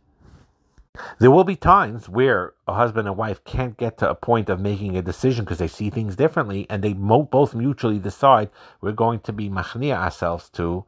there 1.18 1.30
will 1.30 1.44
be 1.44 1.56
times 1.56 2.08
where 2.08 2.54
a 2.66 2.74
husband 2.74 3.06
and 3.06 3.16
wife 3.16 3.44
can't 3.44 3.76
get 3.76 3.98
to 3.98 4.10
a 4.10 4.14
point 4.14 4.48
of 4.48 4.60
making 4.60 4.96
a 4.96 5.02
decision 5.02 5.44
because 5.44 5.58
they 5.58 5.68
see 5.68 5.88
things 5.90 6.16
differently, 6.16 6.66
and 6.68 6.82
they 6.82 6.94
mo- 6.94 7.22
both 7.22 7.54
mutually 7.54 7.98
decide 7.98 8.50
we're 8.80 8.92
going 8.92 9.20
to 9.20 9.32
be 9.32 9.48
machnia 9.48 9.96
ourselves 9.96 10.48
to 10.50 10.84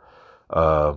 uh, 0.50 0.96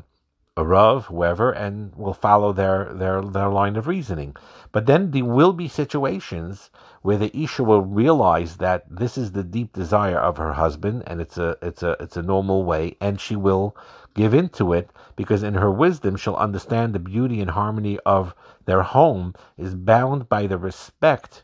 a 0.57 0.63
rav, 0.63 1.05
whoever, 1.05 1.51
and 1.51 1.93
we'll 1.95 2.13
follow 2.13 2.53
their, 2.53 2.93
their 2.93 3.21
their 3.21 3.49
line 3.49 3.75
of 3.75 3.87
reasoning. 3.87 4.35
But 4.71 4.85
then 4.85 5.11
there 5.11 5.25
will 5.25 5.53
be 5.53 5.67
situations 5.67 6.71
where 7.01 7.17
the 7.17 7.35
isha 7.37 7.63
will 7.63 7.81
realize 7.81 8.57
that 8.57 8.85
this 8.89 9.17
is 9.17 9.33
the 9.33 9.43
deep 9.43 9.73
desire 9.73 10.17
of 10.17 10.37
her 10.37 10.53
husband, 10.53 11.03
and 11.07 11.19
it's 11.19 11.37
a 11.37 11.57
it's 11.61 11.83
a 11.83 11.97
it's 11.99 12.17
a 12.17 12.23
normal 12.23 12.63
way, 12.63 12.95
and 13.01 13.19
she 13.19 13.35
will 13.35 13.75
give 14.15 14.33
into 14.33 14.73
it 14.73 14.89
because 15.15 15.43
in 15.43 15.53
her 15.55 15.71
wisdom 15.71 16.15
she'll 16.15 16.35
understand 16.35 16.93
the 16.93 16.99
beauty 16.99 17.41
and 17.41 17.51
harmony 17.51 17.99
of 18.05 18.33
their 18.65 18.81
home 18.81 19.35
is 19.57 19.75
bound 19.75 20.27
by 20.27 20.47
the 20.47 20.57
respect 20.57 21.43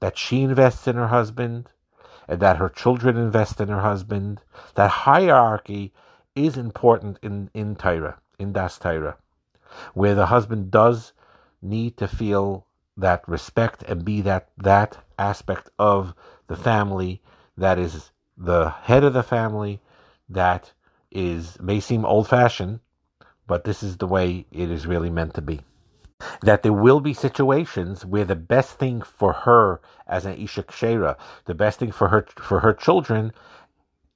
that 0.00 0.18
she 0.18 0.42
invests 0.42 0.86
in 0.86 0.96
her 0.96 1.08
husband 1.08 1.68
and 2.28 2.40
that 2.40 2.58
her 2.58 2.68
children 2.68 3.16
invest 3.16 3.60
in 3.60 3.68
her 3.68 3.80
husband. 3.80 4.40
That 4.74 4.90
hierarchy 4.90 5.92
is 6.34 6.56
important 6.56 7.18
in, 7.22 7.50
in 7.54 7.76
Torah, 7.76 8.18
in 8.38 8.52
Das 8.52 8.78
Torah, 8.78 9.16
where 9.94 10.14
the 10.14 10.26
husband 10.26 10.70
does 10.70 11.12
need 11.62 11.96
to 11.96 12.08
feel 12.08 12.66
that 12.96 13.26
respect 13.28 13.82
and 13.84 14.04
be 14.04 14.20
that 14.20 14.50
that 14.58 14.98
aspect 15.18 15.70
of 15.78 16.14
the 16.46 16.56
family 16.56 17.22
that 17.56 17.78
is 17.78 18.10
the 18.36 18.70
head 18.70 19.04
of 19.04 19.12
the 19.12 19.22
family 19.22 19.80
that 20.28 20.72
is 21.10 21.58
may 21.60 21.80
seem 21.80 22.04
old 22.04 22.28
fashioned, 22.28 22.80
but 23.46 23.64
this 23.64 23.82
is 23.82 23.96
the 23.96 24.06
way 24.06 24.46
it 24.52 24.70
is 24.70 24.86
really 24.86 25.10
meant 25.10 25.34
to 25.34 25.42
be. 25.42 25.60
That 26.42 26.62
there 26.62 26.72
will 26.72 27.00
be 27.00 27.14
situations 27.14 28.04
where 28.04 28.24
the 28.24 28.36
best 28.36 28.78
thing 28.78 29.02
for 29.02 29.32
her 29.32 29.80
as 30.06 30.26
an 30.26 30.36
Isha 30.36 30.64
Kshera, 30.64 31.16
the 31.46 31.54
best 31.54 31.78
thing 31.78 31.92
for 31.92 32.08
her 32.08 32.26
for 32.36 32.60
her 32.60 32.72
children 32.74 33.32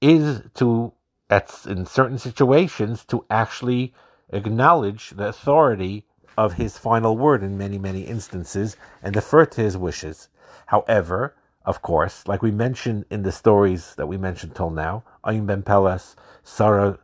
is 0.00 0.42
to 0.54 0.92
at 1.30 1.64
in 1.66 1.86
certain 1.86 2.18
situations 2.18 3.04
to 3.06 3.24
actually 3.30 3.94
acknowledge 4.30 5.10
the 5.10 5.28
authority 5.28 6.04
of 6.36 6.54
his 6.54 6.76
final 6.78 7.16
word 7.16 7.42
in 7.42 7.56
many, 7.56 7.78
many 7.78 8.02
instances 8.02 8.76
and 9.02 9.14
defer 9.14 9.46
to 9.46 9.60
his 9.60 9.76
wishes. 9.76 10.28
However, 10.66 11.34
of 11.64 11.80
course, 11.80 12.26
like 12.26 12.42
we 12.42 12.50
mentioned 12.50 13.06
in 13.10 13.22
the 13.22 13.32
stories 13.32 13.94
that 13.96 14.06
we 14.06 14.18
mentioned 14.18 14.54
till 14.54 14.70
now, 14.70 15.04
On 15.24 15.46
ben 15.46 15.62
Peles, 15.62 16.16
Sarah, 16.42 16.98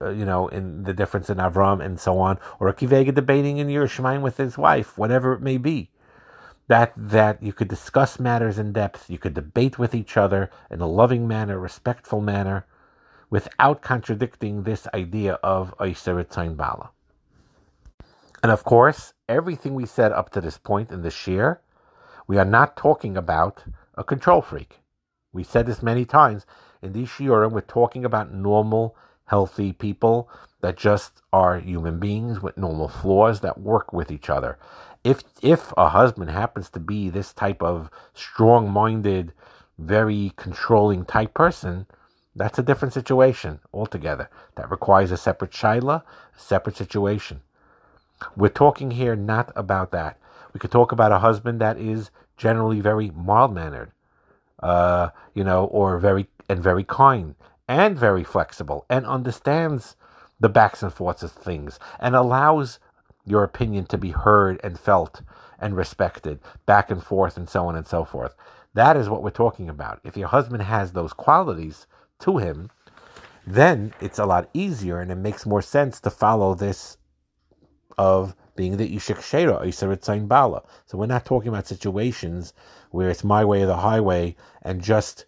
uh, 0.00 0.10
you 0.10 0.24
know, 0.24 0.48
in 0.48 0.82
the 0.82 0.92
difference 0.92 1.30
in 1.30 1.38
Avram 1.38 1.84
and 1.84 1.98
so 1.98 2.18
on, 2.18 2.38
or 2.58 2.72
Akiva 2.72 3.00
Eger 3.00 3.12
debating 3.12 3.58
in 3.58 3.68
Yerushalayim 3.68 4.20
with 4.20 4.36
his 4.36 4.58
wife, 4.58 4.98
whatever 4.98 5.32
it 5.34 5.40
may 5.40 5.56
be. 5.56 5.90
That 6.68 6.92
that 6.96 7.42
you 7.42 7.52
could 7.52 7.68
discuss 7.68 8.20
matters 8.20 8.58
in 8.58 8.72
depth, 8.72 9.10
you 9.10 9.18
could 9.18 9.34
debate 9.34 9.78
with 9.78 9.94
each 9.94 10.16
other 10.16 10.50
in 10.70 10.80
a 10.80 10.86
loving 10.86 11.26
manner, 11.26 11.58
respectful 11.58 12.20
manner, 12.20 12.66
without 13.28 13.82
contradicting 13.82 14.62
this 14.62 14.86
idea 14.94 15.34
of 15.42 15.74
Oiseret 15.78 16.56
Bala. 16.56 16.90
And 18.42 18.50
of 18.50 18.64
course, 18.64 19.12
everything 19.28 19.74
we 19.74 19.86
said 19.86 20.12
up 20.12 20.30
to 20.30 20.40
this 20.40 20.58
point 20.58 20.90
in 20.90 21.02
the 21.02 21.08
shiur, 21.08 21.58
we 22.26 22.38
are 22.38 22.44
not 22.44 22.76
talking 22.76 23.16
about 23.16 23.64
a 23.94 24.04
control 24.04 24.40
freak. 24.40 24.80
We 25.32 25.44
said 25.44 25.66
this 25.66 25.82
many 25.82 26.04
times 26.04 26.46
in 26.82 26.92
these 26.92 27.08
shiurim. 27.08 27.52
We're 27.52 27.60
talking 27.60 28.04
about 28.04 28.32
normal, 28.32 28.96
healthy 29.26 29.72
people 29.72 30.28
that 30.60 30.76
just 30.76 31.22
are 31.32 31.58
human 31.58 31.98
beings 31.98 32.40
with 32.40 32.56
normal 32.56 32.88
flaws 32.88 33.40
that 33.40 33.60
work 33.60 33.92
with 33.92 34.10
each 34.10 34.28
other. 34.28 34.58
If 35.02 35.22
if 35.40 35.72
a 35.76 35.88
husband 35.90 36.30
happens 36.30 36.68
to 36.70 36.80
be 36.80 37.08
this 37.08 37.32
type 37.32 37.62
of 37.62 37.90
strong-minded, 38.12 39.32
very 39.78 40.32
controlling 40.36 41.04
type 41.04 41.32
person, 41.32 41.86
that's 42.36 42.58
a 42.58 42.62
different 42.62 42.94
situation 42.94 43.60
altogether. 43.72 44.28
That 44.56 44.70
requires 44.70 45.10
a 45.10 45.16
separate 45.16 45.52
shaila, 45.52 46.02
a 46.02 46.40
separate 46.40 46.76
situation. 46.76 47.40
We're 48.36 48.48
talking 48.48 48.90
here 48.90 49.16
not 49.16 49.52
about 49.56 49.90
that. 49.92 50.18
We 50.52 50.60
could 50.60 50.70
talk 50.70 50.92
about 50.92 51.12
a 51.12 51.20
husband 51.20 51.60
that 51.60 51.78
is 51.78 52.10
generally 52.36 52.80
very 52.80 53.10
mild 53.10 53.54
mannered, 53.54 53.92
uh, 54.62 55.10
you 55.34 55.44
know, 55.44 55.64
or 55.66 55.98
very 55.98 56.26
and 56.50 56.62
very 56.62 56.84
kind 56.84 57.36
and 57.68 57.96
very 57.96 58.24
flexible 58.24 58.84
and 58.90 59.06
understands 59.06 59.96
the 60.40 60.48
backs 60.48 60.82
and 60.82 60.92
forths 60.92 61.22
of 61.22 61.30
things 61.30 61.78
and 62.00 62.16
allows 62.16 62.80
your 63.24 63.44
opinion 63.44 63.86
to 63.86 63.96
be 63.96 64.10
heard 64.10 64.60
and 64.64 64.78
felt 64.78 65.22
and 65.60 65.76
respected 65.76 66.40
back 66.66 66.90
and 66.90 67.04
forth 67.04 67.36
and 67.36 67.48
so 67.48 67.66
on 67.66 67.76
and 67.76 67.86
so 67.86 68.04
forth. 68.04 68.34
That 68.74 68.96
is 68.96 69.08
what 69.08 69.22
we're 69.22 69.30
talking 69.30 69.68
about. 69.68 70.00
If 70.04 70.16
your 70.16 70.28
husband 70.28 70.62
has 70.62 70.92
those 70.92 71.12
qualities 71.12 71.86
to 72.20 72.38
him, 72.38 72.70
then 73.46 73.94
it's 74.00 74.18
a 74.18 74.26
lot 74.26 74.50
easier 74.52 75.00
and 75.00 75.12
it 75.12 75.16
makes 75.16 75.46
more 75.46 75.62
sense 75.62 76.00
to 76.00 76.10
follow 76.10 76.54
this 76.54 76.96
of 77.96 78.34
being 78.56 78.76
the 78.76 78.96
Ishik 78.96 79.22
Shera, 79.22 80.26
Bala. 80.26 80.62
So 80.86 80.98
we're 80.98 81.06
not 81.06 81.24
talking 81.24 81.48
about 81.48 81.68
situations 81.68 82.54
where 82.90 83.08
it's 83.08 83.22
my 83.22 83.44
way 83.44 83.62
or 83.62 83.66
the 83.66 83.76
highway 83.76 84.34
and 84.62 84.82
just 84.82 85.26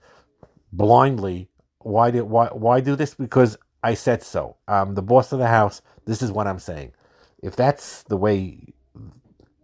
blindly 0.72 1.48
why 1.84 2.10
did 2.10 2.22
why 2.22 2.48
why 2.48 2.80
do 2.80 2.96
this? 2.96 3.14
Because 3.14 3.56
I 3.82 3.94
said 3.94 4.22
so. 4.22 4.56
I'm 4.68 4.94
the 4.94 5.02
boss 5.02 5.32
of 5.32 5.38
the 5.38 5.48
house. 5.48 5.82
This 6.04 6.22
is 6.22 6.30
what 6.30 6.46
I'm 6.46 6.58
saying. 6.58 6.92
If 7.42 7.56
that's 7.56 8.04
the 8.04 8.16
way 8.16 8.72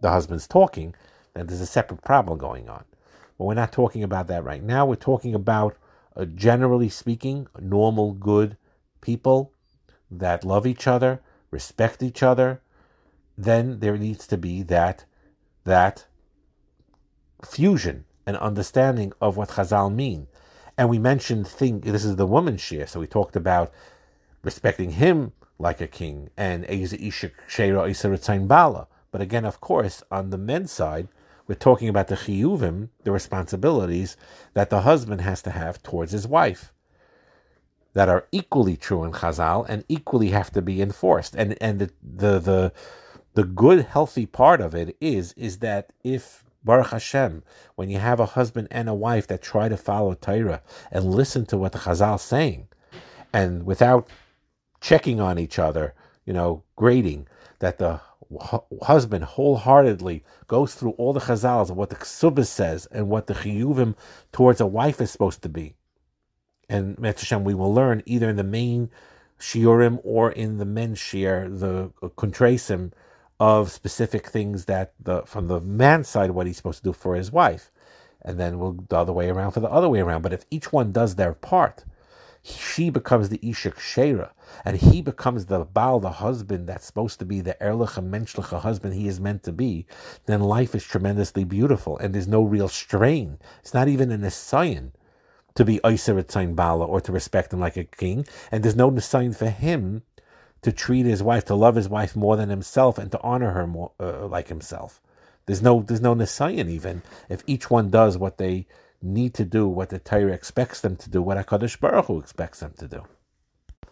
the 0.01 0.09
husband's 0.09 0.47
talking, 0.47 0.95
then 1.33 1.47
there's 1.47 1.61
a 1.61 1.65
separate 1.65 2.03
problem 2.03 2.37
going 2.37 2.69
on. 2.69 2.83
But 3.37 3.45
we're 3.45 3.53
not 3.53 3.71
talking 3.71 4.03
about 4.03 4.27
that 4.27 4.43
right 4.43 4.61
now. 4.61 4.85
We're 4.85 4.95
talking 4.95 5.33
about, 5.33 5.77
uh, 6.15 6.25
generally 6.25 6.89
speaking, 6.89 7.47
normal, 7.59 8.13
good 8.13 8.57
people 9.01 9.53
that 10.11 10.43
love 10.43 10.67
each 10.67 10.87
other, 10.87 11.21
respect 11.51 12.03
each 12.03 12.21
other. 12.21 12.61
Then 13.37 13.79
there 13.79 13.97
needs 13.97 14.27
to 14.27 14.37
be 14.37 14.63
that 14.63 15.05
that 15.63 16.05
fusion 17.45 18.03
and 18.25 18.35
understanding 18.37 19.13
of 19.21 19.37
what 19.37 19.49
Chazal 19.49 19.93
mean. 19.93 20.27
And 20.79 20.89
we 20.89 20.97
mentioned 20.97 21.45
thing 21.45 21.81
this 21.81 22.05
is 22.05 22.15
the 22.15 22.25
woman's 22.25 22.61
share, 22.61 22.87
so 22.87 23.01
we 23.01 23.05
talked 23.05 23.35
about 23.35 23.73
respecting 24.43 24.91
him 24.91 25.33
like 25.57 25.81
a 25.81 25.87
king 25.87 26.29
and 26.37 26.65
Bala. 28.47 28.87
But 29.11 29.19
again, 29.19 29.43
of 29.43 29.59
course, 29.59 30.01
on 30.09 30.29
the 30.29 30.37
men's 30.37 30.71
side, 30.71 31.09
we're 31.47 31.55
talking 31.55 31.89
about 31.89 32.07
the 32.07 32.15
chiyuvim, 32.15 32.87
the 33.03 33.11
responsibilities 33.11 34.15
that 34.53 34.69
the 34.69 34.79
husband 34.79 35.19
has 35.19 35.41
to 35.41 35.49
have 35.49 35.83
towards 35.83 36.13
his 36.13 36.25
wife, 36.25 36.71
that 37.91 38.07
are 38.07 38.27
equally 38.31 38.77
true 38.77 39.03
in 39.03 39.11
Chazal 39.11 39.65
and 39.67 39.83
equally 39.89 40.29
have 40.29 40.49
to 40.51 40.61
be 40.61 40.81
enforced. 40.81 41.35
And 41.35 41.57
and 41.59 41.79
the 41.79 41.91
the 42.01 42.39
the, 42.39 42.73
the 43.33 43.43
good, 43.43 43.83
healthy 43.83 44.25
part 44.25 44.61
of 44.61 44.73
it 44.73 44.95
is 45.01 45.33
is 45.33 45.57
that 45.57 45.91
if 46.05 46.45
Baruch 46.63 46.87
Hashem, 46.87 47.43
when 47.75 47.89
you 47.89 47.99
have 47.99 48.19
a 48.19 48.25
husband 48.25 48.67
and 48.71 48.89
a 48.89 48.93
wife 48.93 49.27
that 49.27 49.41
try 49.41 49.69
to 49.69 49.77
follow 49.77 50.13
Torah 50.13 50.61
and 50.91 51.13
listen 51.13 51.45
to 51.47 51.57
what 51.57 51.71
the 51.71 51.79
Chazal 51.79 52.19
saying, 52.19 52.67
and 53.31 53.65
without 53.65 54.09
checking 54.81 55.19
on 55.19 55.39
each 55.39 55.59
other, 55.59 55.93
you 56.25 56.33
know, 56.33 56.63
grading, 56.75 57.27
that 57.59 57.77
the 57.77 58.01
husband 58.83 59.23
wholeheartedly 59.23 60.23
goes 60.47 60.75
through 60.75 60.91
all 60.91 61.13
the 61.13 61.19
chazals 61.19 61.69
of 61.69 61.77
what 61.77 61.89
the 61.89 61.95
ksubas 61.95 62.47
says 62.47 62.85
and 62.91 63.09
what 63.09 63.27
the 63.27 63.33
chiyuvim 63.33 63.95
towards 64.31 64.61
a 64.61 64.67
wife 64.67 65.01
is 65.01 65.09
supposed 65.09 65.41
to 65.41 65.49
be. 65.49 65.75
And 66.69 66.97
Hashem, 67.03 67.43
we 67.43 67.55
will 67.55 67.73
learn 67.73 68.03
either 68.05 68.29
in 68.29 68.35
the 68.35 68.43
main 68.43 68.91
shiurim 69.39 69.99
or 70.03 70.31
in 70.31 70.57
the 70.57 70.65
men's 70.65 70.99
shiur, 70.99 71.59
the 71.59 71.89
kuntresim 72.09 72.91
of 73.39 73.71
specific 73.71 74.27
things 74.27 74.65
that 74.65 74.93
the 74.99 75.23
from 75.25 75.47
the 75.47 75.61
man's 75.61 76.07
side 76.07 76.31
what 76.31 76.47
he's 76.47 76.57
supposed 76.57 76.79
to 76.79 76.89
do 76.89 76.93
for 76.93 77.15
his 77.15 77.31
wife, 77.31 77.71
and 78.21 78.39
then 78.39 78.59
we'll 78.59 78.73
the 78.73 78.97
other 78.97 79.13
way 79.13 79.29
around 79.29 79.51
for 79.51 79.61
the 79.61 79.69
other 79.69 79.89
way 79.89 79.99
around. 79.99 80.21
But 80.21 80.33
if 80.33 80.45
each 80.51 80.73
one 80.73 80.91
does 80.91 81.15
their 81.15 81.33
part, 81.33 81.85
she 82.43 82.89
becomes 82.89 83.29
the 83.29 83.37
Ishak 83.39 83.79
Shera, 83.79 84.31
and 84.65 84.77
he 84.77 85.01
becomes 85.01 85.45
the 85.45 85.65
Baal, 85.65 85.99
the 85.99 86.09
husband 86.09 86.67
that's 86.67 86.85
supposed 86.85 87.19
to 87.19 87.25
be 87.25 87.41
the 87.41 87.61
Erlich 87.61 87.97
Menschliche 88.01 88.59
husband 88.59 88.93
he 88.93 89.07
is 89.07 89.19
meant 89.19 89.43
to 89.43 89.51
be, 89.51 89.85
then 90.25 90.41
life 90.41 90.75
is 90.75 90.83
tremendously 90.83 91.43
beautiful, 91.43 91.97
and 91.97 92.13
there's 92.13 92.27
no 92.27 92.43
real 92.43 92.67
strain. 92.67 93.39
It's 93.59 93.73
not 93.73 93.87
even 93.87 94.11
an 94.11 94.21
Nisayan 94.21 94.91
to 95.55 95.65
be 95.65 95.79
Isser 95.79 96.21
Tzayin 96.23 96.55
Bala 96.55 96.85
or 96.85 97.01
to 97.01 97.11
respect 97.11 97.53
him 97.53 97.59
like 97.59 97.77
a 97.77 97.83
king, 97.83 98.25
and 98.51 98.63
there's 98.63 98.75
no 98.75 98.89
Nisayan 98.89 99.35
for 99.35 99.49
him 99.49 100.03
to 100.61 100.71
treat 100.71 101.05
his 101.05 101.23
wife, 101.23 101.45
to 101.45 101.55
love 101.55 101.75
his 101.75 101.89
wife 101.89 102.15
more 102.15 102.35
than 102.35 102.49
himself, 102.49 102.97
and 102.97 103.11
to 103.11 103.21
honor 103.21 103.51
her 103.51 103.67
more 103.67 103.91
uh, 103.99 104.25
like 104.27 104.49
himself. 104.49 105.01
There's 105.45 105.61
no 105.61 105.81
there's 105.81 106.01
no 106.01 106.13
Nisayan 106.13 106.69
even 106.69 107.01
if 107.27 107.43
each 107.47 107.71
one 107.71 107.89
does 107.89 108.17
what 108.17 108.37
they 108.37 108.67
need 109.01 109.33
to 109.33 109.45
do 109.45 109.67
what 109.67 109.89
the 109.89 109.99
Torah 109.99 110.33
expects 110.33 110.81
them 110.81 110.95
to 110.97 111.09
do, 111.09 111.21
what 111.21 111.37
HaKadosh 111.37 111.79
Baruch 111.79 112.05
Hu 112.05 112.19
expects 112.19 112.59
them 112.59 112.73
to 112.77 112.87
do. 112.87 113.03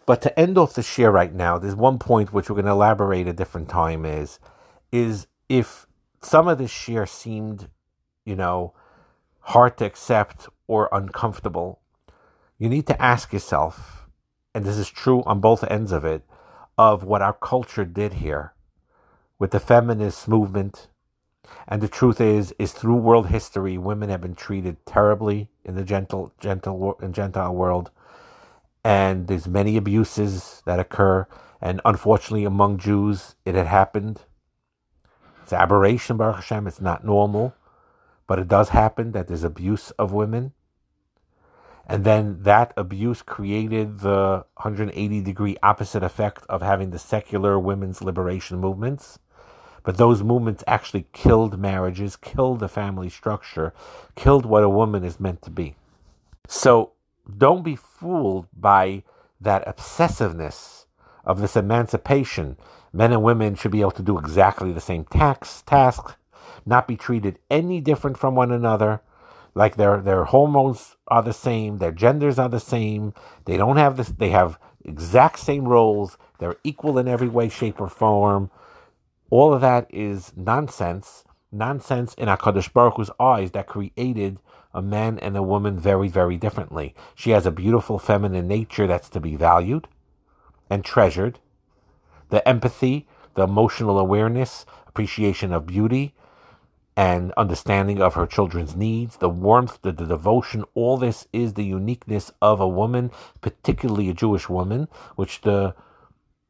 But 0.06 0.22
to 0.22 0.38
end 0.38 0.56
off 0.56 0.74
the 0.74 0.82
shiur 0.82 1.12
right 1.12 1.34
now, 1.34 1.58
there's 1.58 1.74
one 1.74 1.98
point 1.98 2.32
which 2.32 2.48
we're 2.48 2.56
going 2.56 2.66
to 2.66 2.72
elaborate 2.72 3.28
a 3.28 3.32
different 3.32 3.68
time 3.68 4.04
is, 4.04 4.38
is 4.90 5.26
if 5.48 5.86
some 6.22 6.48
of 6.48 6.58
this 6.58 6.70
shiur 6.70 7.08
seemed, 7.08 7.68
you 8.24 8.36
know, 8.36 8.72
hard 9.40 9.76
to 9.78 9.84
accept 9.84 10.48
or 10.66 10.88
uncomfortable, 10.92 11.80
you 12.58 12.68
need 12.68 12.86
to 12.86 13.02
ask 13.02 13.32
yourself, 13.32 14.08
and 14.54 14.64
this 14.64 14.76
is 14.76 14.88
true 14.88 15.22
on 15.24 15.40
both 15.40 15.62
ends 15.64 15.92
of 15.92 16.04
it, 16.04 16.22
of 16.78 17.02
what 17.02 17.20
our 17.20 17.32
culture 17.34 17.84
did 17.84 18.14
here 18.14 18.54
with 19.38 19.50
the 19.50 19.60
feminist 19.60 20.28
movement 20.28 20.88
and 21.66 21.80
the 21.80 21.88
truth 21.88 22.20
is, 22.20 22.54
is 22.58 22.72
through 22.72 22.96
world 22.96 23.28
history, 23.28 23.78
women 23.78 24.10
have 24.10 24.20
been 24.20 24.34
treated 24.34 24.84
terribly 24.86 25.48
in 25.64 25.74
the 25.74 25.84
gentle, 25.84 26.32
gentle, 26.40 26.96
and 27.00 27.14
Gentile 27.14 27.54
world, 27.54 27.90
and 28.84 29.26
there's 29.26 29.46
many 29.46 29.76
abuses 29.76 30.62
that 30.66 30.78
occur. 30.78 31.26
And 31.60 31.80
unfortunately, 31.84 32.44
among 32.44 32.78
Jews, 32.78 33.34
it 33.44 33.54
had 33.54 33.66
happened. 33.66 34.22
It's 35.42 35.52
aberration, 35.52 36.16
Baruch 36.16 36.36
Hashem. 36.36 36.66
It's 36.66 36.80
not 36.80 37.04
normal, 37.04 37.54
but 38.26 38.38
it 38.38 38.48
does 38.48 38.70
happen 38.70 39.12
that 39.12 39.28
there's 39.28 39.44
abuse 39.44 39.90
of 39.92 40.12
women. 40.12 40.52
And 41.88 42.04
then 42.04 42.42
that 42.42 42.74
abuse 42.76 43.22
created 43.22 44.00
the 44.00 44.44
180 44.56 45.20
degree 45.22 45.56
opposite 45.62 46.02
effect 46.02 46.44
of 46.48 46.60
having 46.60 46.90
the 46.90 46.98
secular 46.98 47.58
women's 47.58 48.02
liberation 48.02 48.58
movements 48.58 49.18
but 49.88 49.96
those 49.96 50.22
movements 50.22 50.62
actually 50.66 51.06
killed 51.14 51.58
marriages, 51.58 52.14
killed 52.14 52.60
the 52.60 52.68
family 52.68 53.08
structure, 53.08 53.72
killed 54.16 54.44
what 54.44 54.62
a 54.62 54.68
woman 54.68 55.02
is 55.02 55.18
meant 55.18 55.40
to 55.40 55.50
be. 55.50 55.76
So 56.46 56.92
don't 57.38 57.64
be 57.64 57.74
fooled 57.74 58.48
by 58.52 59.02
that 59.40 59.66
obsessiveness 59.66 60.84
of 61.24 61.40
this 61.40 61.56
emancipation. 61.56 62.58
Men 62.92 63.12
and 63.12 63.22
women 63.22 63.54
should 63.54 63.70
be 63.70 63.80
able 63.80 63.92
to 63.92 64.02
do 64.02 64.18
exactly 64.18 64.72
the 64.72 64.80
same 64.82 65.04
tax 65.04 65.62
tasks, 65.62 66.16
not 66.66 66.86
be 66.86 66.96
treated 66.96 67.38
any 67.50 67.80
different 67.80 68.18
from 68.18 68.34
one 68.34 68.52
another. 68.52 69.00
Like 69.54 69.76
their 69.76 70.00
their 70.00 70.24
hormones 70.24 70.96
are 71.08 71.22
the 71.22 71.32
same, 71.32 71.78
their 71.78 71.92
genders 71.92 72.38
are 72.38 72.48
the 72.48 72.60
same. 72.60 73.14
They 73.44 73.56
don't 73.56 73.76
have 73.76 73.96
this. 73.96 74.08
They 74.08 74.30
have 74.30 74.58
exact 74.84 75.38
same 75.38 75.66
roles. 75.66 76.16
They're 76.38 76.56
equal 76.64 76.98
in 76.98 77.08
every 77.08 77.28
way, 77.28 77.48
shape, 77.48 77.80
or 77.80 77.88
form. 77.88 78.50
All 79.30 79.52
of 79.52 79.60
that 79.60 79.86
is 79.90 80.32
nonsense, 80.36 81.24
nonsense 81.52 82.14
in 82.14 82.28
HaKadosh 82.28 82.72
Baruch 82.72 82.94
Hu's 82.94 83.10
eyes 83.20 83.50
that 83.50 83.66
created 83.66 84.38
a 84.72 84.80
man 84.80 85.18
and 85.18 85.36
a 85.36 85.42
woman 85.42 85.78
very, 85.78 86.08
very 86.08 86.36
differently. 86.36 86.94
She 87.14 87.30
has 87.30 87.44
a 87.44 87.50
beautiful 87.50 87.98
feminine 87.98 88.48
nature 88.48 88.86
that's 88.86 89.08
to 89.10 89.20
be 89.20 89.36
valued 89.36 89.88
and 90.70 90.84
treasured. 90.84 91.40
The 92.30 92.46
empathy, 92.46 93.08
the 93.34 93.42
emotional 93.42 93.98
awareness, 93.98 94.66
appreciation 94.86 95.52
of 95.52 95.66
beauty, 95.66 96.14
and 96.98 97.30
understanding 97.36 98.02
of 98.02 98.14
her 98.14 98.26
children's 98.26 98.74
needs, 98.74 99.18
the 99.18 99.28
warmth, 99.28 99.78
the, 99.82 99.92
the, 99.92 100.04
devotion, 100.04 100.64
all 100.74 100.96
this 100.96 101.28
is 101.32 101.54
the 101.54 101.64
uniqueness 101.64 102.32
of 102.42 102.60
a 102.60 102.66
woman, 102.66 103.12
particularly 103.40 104.08
a 104.08 104.14
Jewish 104.14 104.48
woman, 104.48 104.88
which 105.14 105.42
the 105.42 105.76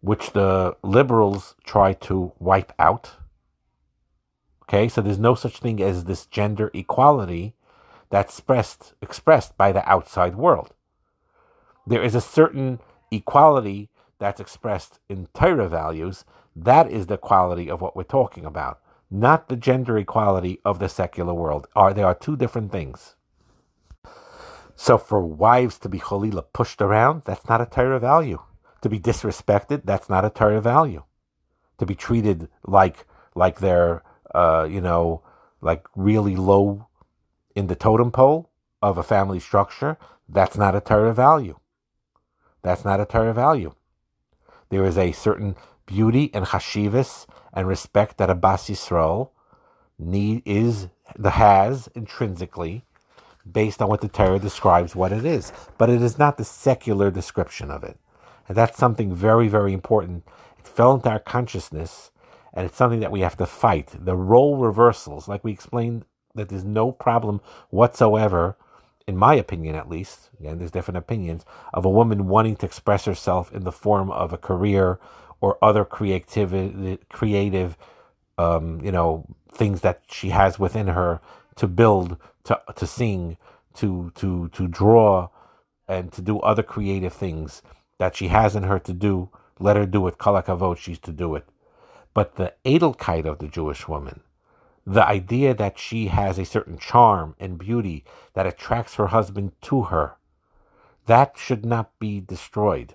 which 0.01 0.31
the 0.31 0.75
liberals 0.83 1.55
try 1.65 1.93
to 1.93 2.33
wipe 2.39 2.73
out. 2.79 3.17
Okay, 4.63 4.89
so 4.89 5.03
there's 5.03 5.19
no 5.19 5.35
such 5.35 5.59
thing 5.59 5.83
as 5.83 6.05
this 6.05 6.25
gender 6.25 6.71
equality 6.73 7.55
that's 8.09 8.39
expressed, 8.39 8.95
expressed 9.03 9.55
by 9.59 9.71
the 9.71 9.87
outside 9.87 10.35
world. 10.35 10.73
There 11.87 12.03
is 12.03 12.15
a 12.15 12.23
certain 12.23 12.81
equality 13.11 13.91
that's 14.19 14.41
expressed 14.41 14.99
in 15.11 15.29
Torah 15.35 15.69
values. 15.69 16.25
That 16.57 16.91
is 16.91 17.07
the 17.07 17.19
quality 17.19 17.69
of 17.69 17.83
what 17.83 17.95
we're 17.95 18.05
talking 18.05 18.47
about, 18.47 18.81
not 19.11 19.49
the 19.49 19.57
gender 19.57 19.97
equality 19.99 20.61
of 20.65 20.79
the 20.79 20.89
secular 20.89 21.35
world. 21.35 21.67
Are 21.75 21.95
There 21.95 22.07
are 22.07 22.15
two 22.15 22.37
different 22.37 22.73
things. 22.73 23.15
So 24.77 24.97
for 24.97 25.21
wives 25.21 25.79
to 25.81 25.89
be 25.89 25.99
cholila 25.99 26.45
pushed 26.53 26.81
around, 26.81 27.23
that's 27.25 27.49
not 27.49 27.61
a 27.61 27.67
Torah 27.67 27.99
value 27.99 28.41
to 28.81 28.89
be 28.89 28.99
disrespected, 28.99 29.83
that's 29.85 30.09
not 30.09 30.25
a 30.25 30.31
Torah 30.31 30.61
value. 30.61 31.05
To 31.79 31.87
be 31.87 31.95
treated 31.95 32.49
like 32.67 33.07
like 33.35 33.61
they're 33.61 34.03
uh, 34.35 34.67
you 34.69 34.81
know 34.81 35.23
like 35.61 35.87
really 35.95 36.37
low 36.37 36.89
in 37.55 37.67
the 37.67 37.77
totem 37.77 38.11
pole 38.11 38.51
of 38.81 38.99
a 38.99 39.03
family 39.03 39.41
structure, 39.41 39.97
That's 40.29 40.57
not 40.57 40.77
a 40.77 40.81
Torah 40.81 41.15
value. 41.15 41.59
That's 42.63 42.85
not 42.85 43.01
a 43.01 43.07
Torah 43.07 43.33
value. 43.33 43.75
There 44.69 44.85
is 44.85 44.99
a 44.99 45.13
certain 45.13 45.57
beauty 45.89 46.31
and 46.33 46.47
chashivas 46.47 47.27
and 47.53 47.67
respect 47.67 48.19
that 48.19 48.31
a 48.31 48.35
Bas 48.37 48.69
Yisrael 48.69 49.31
need 49.99 50.43
is 50.45 50.89
the 51.19 51.31
has 51.31 51.89
intrinsically 51.95 52.85
based 53.51 53.81
on 53.83 53.89
what 53.89 54.03
the 54.03 54.09
Torah 54.09 54.39
describes 54.39 54.95
what 54.95 55.11
it 55.11 55.25
is. 55.25 55.53
But 55.79 55.91
it 55.91 56.03
is 56.03 56.19
not 56.19 56.37
the 56.37 56.45
secular 56.45 57.11
description 57.11 57.71
of 57.71 57.83
it. 57.83 57.99
And 58.47 58.57
that's 58.57 58.79
something 58.79 59.13
very, 59.13 59.49
very 59.49 59.73
important. 59.73 60.25
It 60.59 60.69
fell 60.69 60.95
into 60.95 61.09
our 61.09 61.19
consciousness 61.19 62.11
and 62.53 62.67
it's 62.67 62.77
something 62.77 63.01
that 63.01 63.13
we 63.13 63.21
have 63.21 63.37
to 63.39 63.47
fight. 63.47 63.91
The 63.99 64.17
role 64.17 64.57
reversals, 64.59 65.29
like 65.29 65.45
we 65.45 65.53
explained, 65.53 66.05
that 66.35 66.49
there's 66.49 66.65
no 66.65 66.93
problem 66.93 67.41
whatsoever, 67.71 68.57
in 69.07 69.17
my 69.17 69.35
opinion 69.35 69.75
at 69.75 69.89
least, 69.89 70.31
again, 70.39 70.59
there's 70.59 70.71
different 70.71 70.99
opinions, 70.99 71.45
of 71.73 71.85
a 71.85 71.91
woman 71.91 72.29
wanting 72.29 72.57
to 72.57 72.67
express 72.67 73.05
herself 73.07 73.53
in 73.53 73.65
the 73.65 73.73
form 73.73 74.11
of 74.11 74.33
a 74.33 74.39
career 74.39 74.99
or 75.41 75.59
other 75.63 75.85
creative, 75.85 76.99
creative, 77.09 77.77
um, 78.39 78.81
you 78.83 78.93
know, 78.93 79.27
things 79.53 79.81
that 79.83 80.03
she 80.11 80.31
has 80.31 80.59
within 80.59 80.89
her 80.89 81.21
to 81.57 81.67
build, 81.67 82.17
to 82.45 82.61
to 82.77 82.87
sing, 82.87 83.37
to 83.75 84.11
to 84.17 84.49
to 84.51 84.69
draw, 84.69 85.29
and 85.89 86.13
to 86.13 86.23
do 86.23 86.39
other 86.41 86.63
creative 86.63 87.13
things 87.13 87.63
that 87.99 88.17
she 88.17 88.29
has 88.29 88.57
in 88.57 88.65
her 88.65 88.79
to 88.79 88.93
do. 88.93 89.31
Let 89.59 89.77
her 89.77 89.87
do 89.87 90.07
it. 90.07 90.19
kol 90.19 90.35
hakavod, 90.35 90.79
she's 90.79 90.99
to 91.01 91.13
do 91.13 91.35
it. 91.35 91.47
But 92.15 92.37
the 92.37 92.55
edelkeit 92.65 93.27
of 93.27 93.39
the 93.39 93.49
Jewish 93.49 93.89
woman, 93.89 94.21
the 94.87 95.07
idea 95.07 95.55
that 95.55 95.79
she 95.79 96.09
has 96.09 96.39
a 96.39 96.45
certain 96.45 96.79
charm 96.79 97.35
and 97.39 97.59
beauty 97.59 98.05
that 98.35 98.47
attracts 98.47 98.95
her 98.95 99.09
husband 99.09 99.53
to 99.63 99.83
her, 99.85 100.17
that 101.07 101.35
should 101.37 101.65
not 101.65 101.99
be 101.99 102.21
destroyed. 102.21 102.95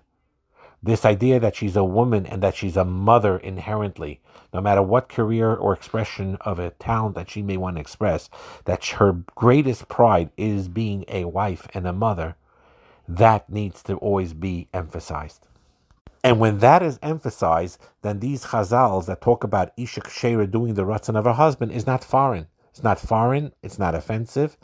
This 0.84 1.06
idea 1.06 1.39
that 1.39 1.56
she's 1.56 1.78
a 1.78 1.84
woman 1.84 2.26
and 2.26 2.43
that 2.43 2.56
she's 2.56 2.76
a 2.76 2.84
mother 2.84 3.38
inherently, 3.38 4.19
no 4.54 4.60
matter 4.60 4.82
what 4.82 5.08
career 5.08 5.56
or 5.56 5.74
expression 5.74 6.38
of 6.41 6.60
a 6.60 6.72
talent 6.72 7.15
that 7.15 7.30
she 7.30 7.41
may 7.41 7.56
want 7.56 7.78
to 7.78 7.82
express, 7.82 8.30
that 8.65 8.86
her 8.86 9.13
greatest 9.34 9.88
pride 9.88 10.30
is 10.36 10.67
being 10.67 11.06
a 11.08 11.24
wife 11.24 11.67
and 11.74 11.88
a 11.88 11.93
mother, 11.93 12.36
that 13.08 13.50
needs 13.50 13.82
to 13.84 13.96
always 13.96 14.34
be 14.34 14.67
emphasized. 14.74 15.48
And 16.22 16.39
when 16.39 16.60
that 16.60 16.84
is 16.84 17.00
emphasized, 17.02 17.80
then 18.02 18.19
these 18.19 18.46
chazals 18.46 19.06
that 19.06 19.22
talk 19.22 19.43
about 19.43 19.72
Isha 19.78 20.02
Kshera 20.02 20.52
doing 20.52 20.74
the 20.74 20.86
ratzon 20.86 21.17
of 21.17 21.26
her 21.26 21.34
husband 21.34 21.72
is 21.72 21.88
not 21.88 22.04
foreign. 22.04 22.48
It's 22.72 22.84
not 22.84 23.00
foreign, 23.00 23.54
it's 23.62 23.78
not 23.80 23.93
offensive, 23.96 24.58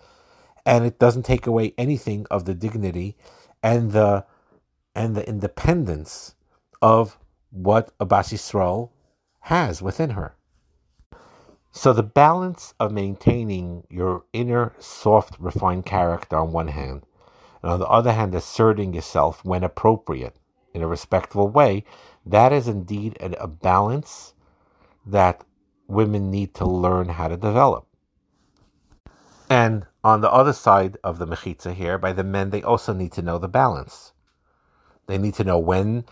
and 0.66 0.86
it 0.86 1.00
doesn't 1.00 1.24
take 1.24 1.48
away 1.48 1.74
anything 1.78 2.26
of 2.32 2.46
the 2.46 2.56
dignity 2.56 3.16
and 3.62 3.92
the 3.92 4.26
and 4.96 5.16
the 5.16 5.28
independence 5.28 6.36
of 6.82 7.18
what 7.52 7.92
a 8.00 8.06
Bas 8.06 8.32
Yisrael 8.32 8.90
has 9.42 9.82
within 9.82 10.12
her. 10.12 10.36
So 11.72 11.94
the 11.94 12.04
balance 12.04 12.74
of 12.80 12.92
maintaining 12.92 13.86
your 13.90 14.26
inner 14.34 14.74
soft, 14.80 15.40
refined 15.40 15.86
character 15.86 16.38
on 16.38 16.52
one 16.52 16.70
hand, 16.70 17.04
and 17.62 17.72
on 17.72 17.80
the 17.80 17.88
other 17.88 18.14
hand, 18.14 18.34
asserting 18.34 18.94
yourself 18.94 19.44
when 19.46 19.64
appropriate 19.64 20.36
in 20.74 20.82
a 20.82 20.88
respectful 20.88 21.48
way, 21.48 21.84
that 22.26 22.52
is 22.52 22.68
indeed 22.68 23.18
a, 23.20 23.48
balance 23.48 24.34
that 25.06 25.44
women 25.88 26.30
need 26.30 26.54
to 26.56 26.66
learn 26.66 27.10
how 27.10 27.28
to 27.28 27.38
develop. 27.38 27.88
And 29.50 29.86
on 30.04 30.22
the 30.22 30.32
other 30.32 30.54
side 30.54 30.98
of 31.04 31.18
the 31.18 31.26
mechitza 31.26 31.74
here, 31.74 31.98
by 31.98 32.14
the 32.14 32.24
men, 32.24 32.52
they 32.52 32.62
also 32.62 32.94
need 32.94 33.12
to 33.14 33.22
know 33.22 33.40
the 33.40 33.48
balance. 33.48 34.14
They 35.10 35.18
need 35.18 35.34
to 35.36 35.44
know 35.44 35.58
when 35.58 36.06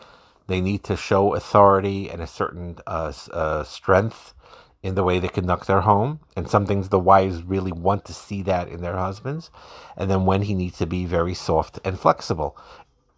they 0.48 0.60
need 0.60 0.84
to 0.86 0.98
show 0.98 1.36
authority 1.36 2.10
and 2.10 2.20
a 2.20 2.26
certain 2.26 2.78
uh, 2.88 3.14
uh, 3.32 3.64
strength 3.64 4.34
in 4.82 4.96
the 4.96 5.04
way 5.04 5.20
they 5.20 5.28
conduct 5.28 5.68
their 5.68 5.82
home. 5.82 6.20
And 6.36 6.50
some 6.50 6.66
things 6.66 6.90
the 6.90 6.98
wives 7.00 7.44
really 7.44 7.72
want 7.72 8.06
to 8.06 8.14
see 8.14 8.42
that 8.42 8.68
in 8.68 8.82
their 8.82 8.98
husbands. 8.98 9.52
And 9.96 10.10
then 10.10 10.26
when 10.26 10.42
he 10.42 10.56
needs 10.56 10.80
to 10.80 10.88
be 10.88 11.06
very 11.06 11.36
soft 11.36 11.80
and 11.86 12.00
flexible. 12.00 12.58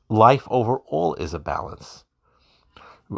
Life 0.09 0.45
overall 0.51 1.15
is 1.15 1.33
a 1.33 1.39
balance. 1.39 2.03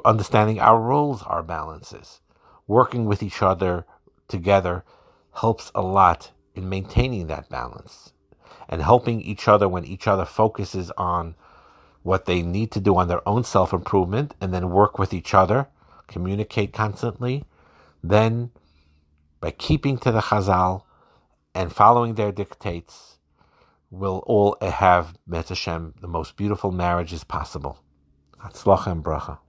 Understanding 0.06 0.60
our 0.60 0.80
roles 0.80 1.24
are 1.24 1.42
balances. 1.42 2.22
Working 2.68 3.06
with 3.06 3.24
each 3.24 3.42
other 3.42 3.88
together 4.28 4.84
helps 5.34 5.72
a 5.74 5.82
lot 5.82 6.30
in 6.54 6.70
maintaining 6.70 7.26
that 7.26 7.50
balance 7.50 8.14
and 8.70 8.84
helping 8.84 9.20
each 9.20 9.48
other 9.48 9.68
when 9.68 9.84
each 9.84 10.06
other 10.06 10.26
focuses 10.26 10.92
on 10.92 11.34
what 12.04 12.26
they 12.26 12.42
need 12.42 12.72
to 12.72 12.80
do 12.80 12.96
on 12.98 13.08
their 13.08 13.28
own 13.28 13.44
self 13.44 13.74
improvement 13.74 14.34
and 14.42 14.54
then 14.54 14.72
work 14.72 14.98
with 14.98 15.14
each 15.14 15.34
other, 15.34 15.68
communicate 16.08 16.74
constantly, 16.74 17.44
then 18.04 18.52
by 19.40 19.52
keeping 19.52 19.98
to 20.00 20.12
the 20.12 20.22
Chazal 20.22 20.84
and 21.54 21.74
following 21.74 22.16
their 22.16 22.32
dictates, 22.32 23.18
will 23.90 24.24
all 24.26 24.58
have, 24.62 25.18
Met 25.28 25.50
Hashem, 25.50 25.96
the 26.00 26.08
most 26.08 26.38
beautiful 26.38 26.72
marriages 26.72 27.24
possible. 27.24 27.80
Hatzlacha 28.40 28.88
and 28.88 29.04
bracha. 29.04 29.40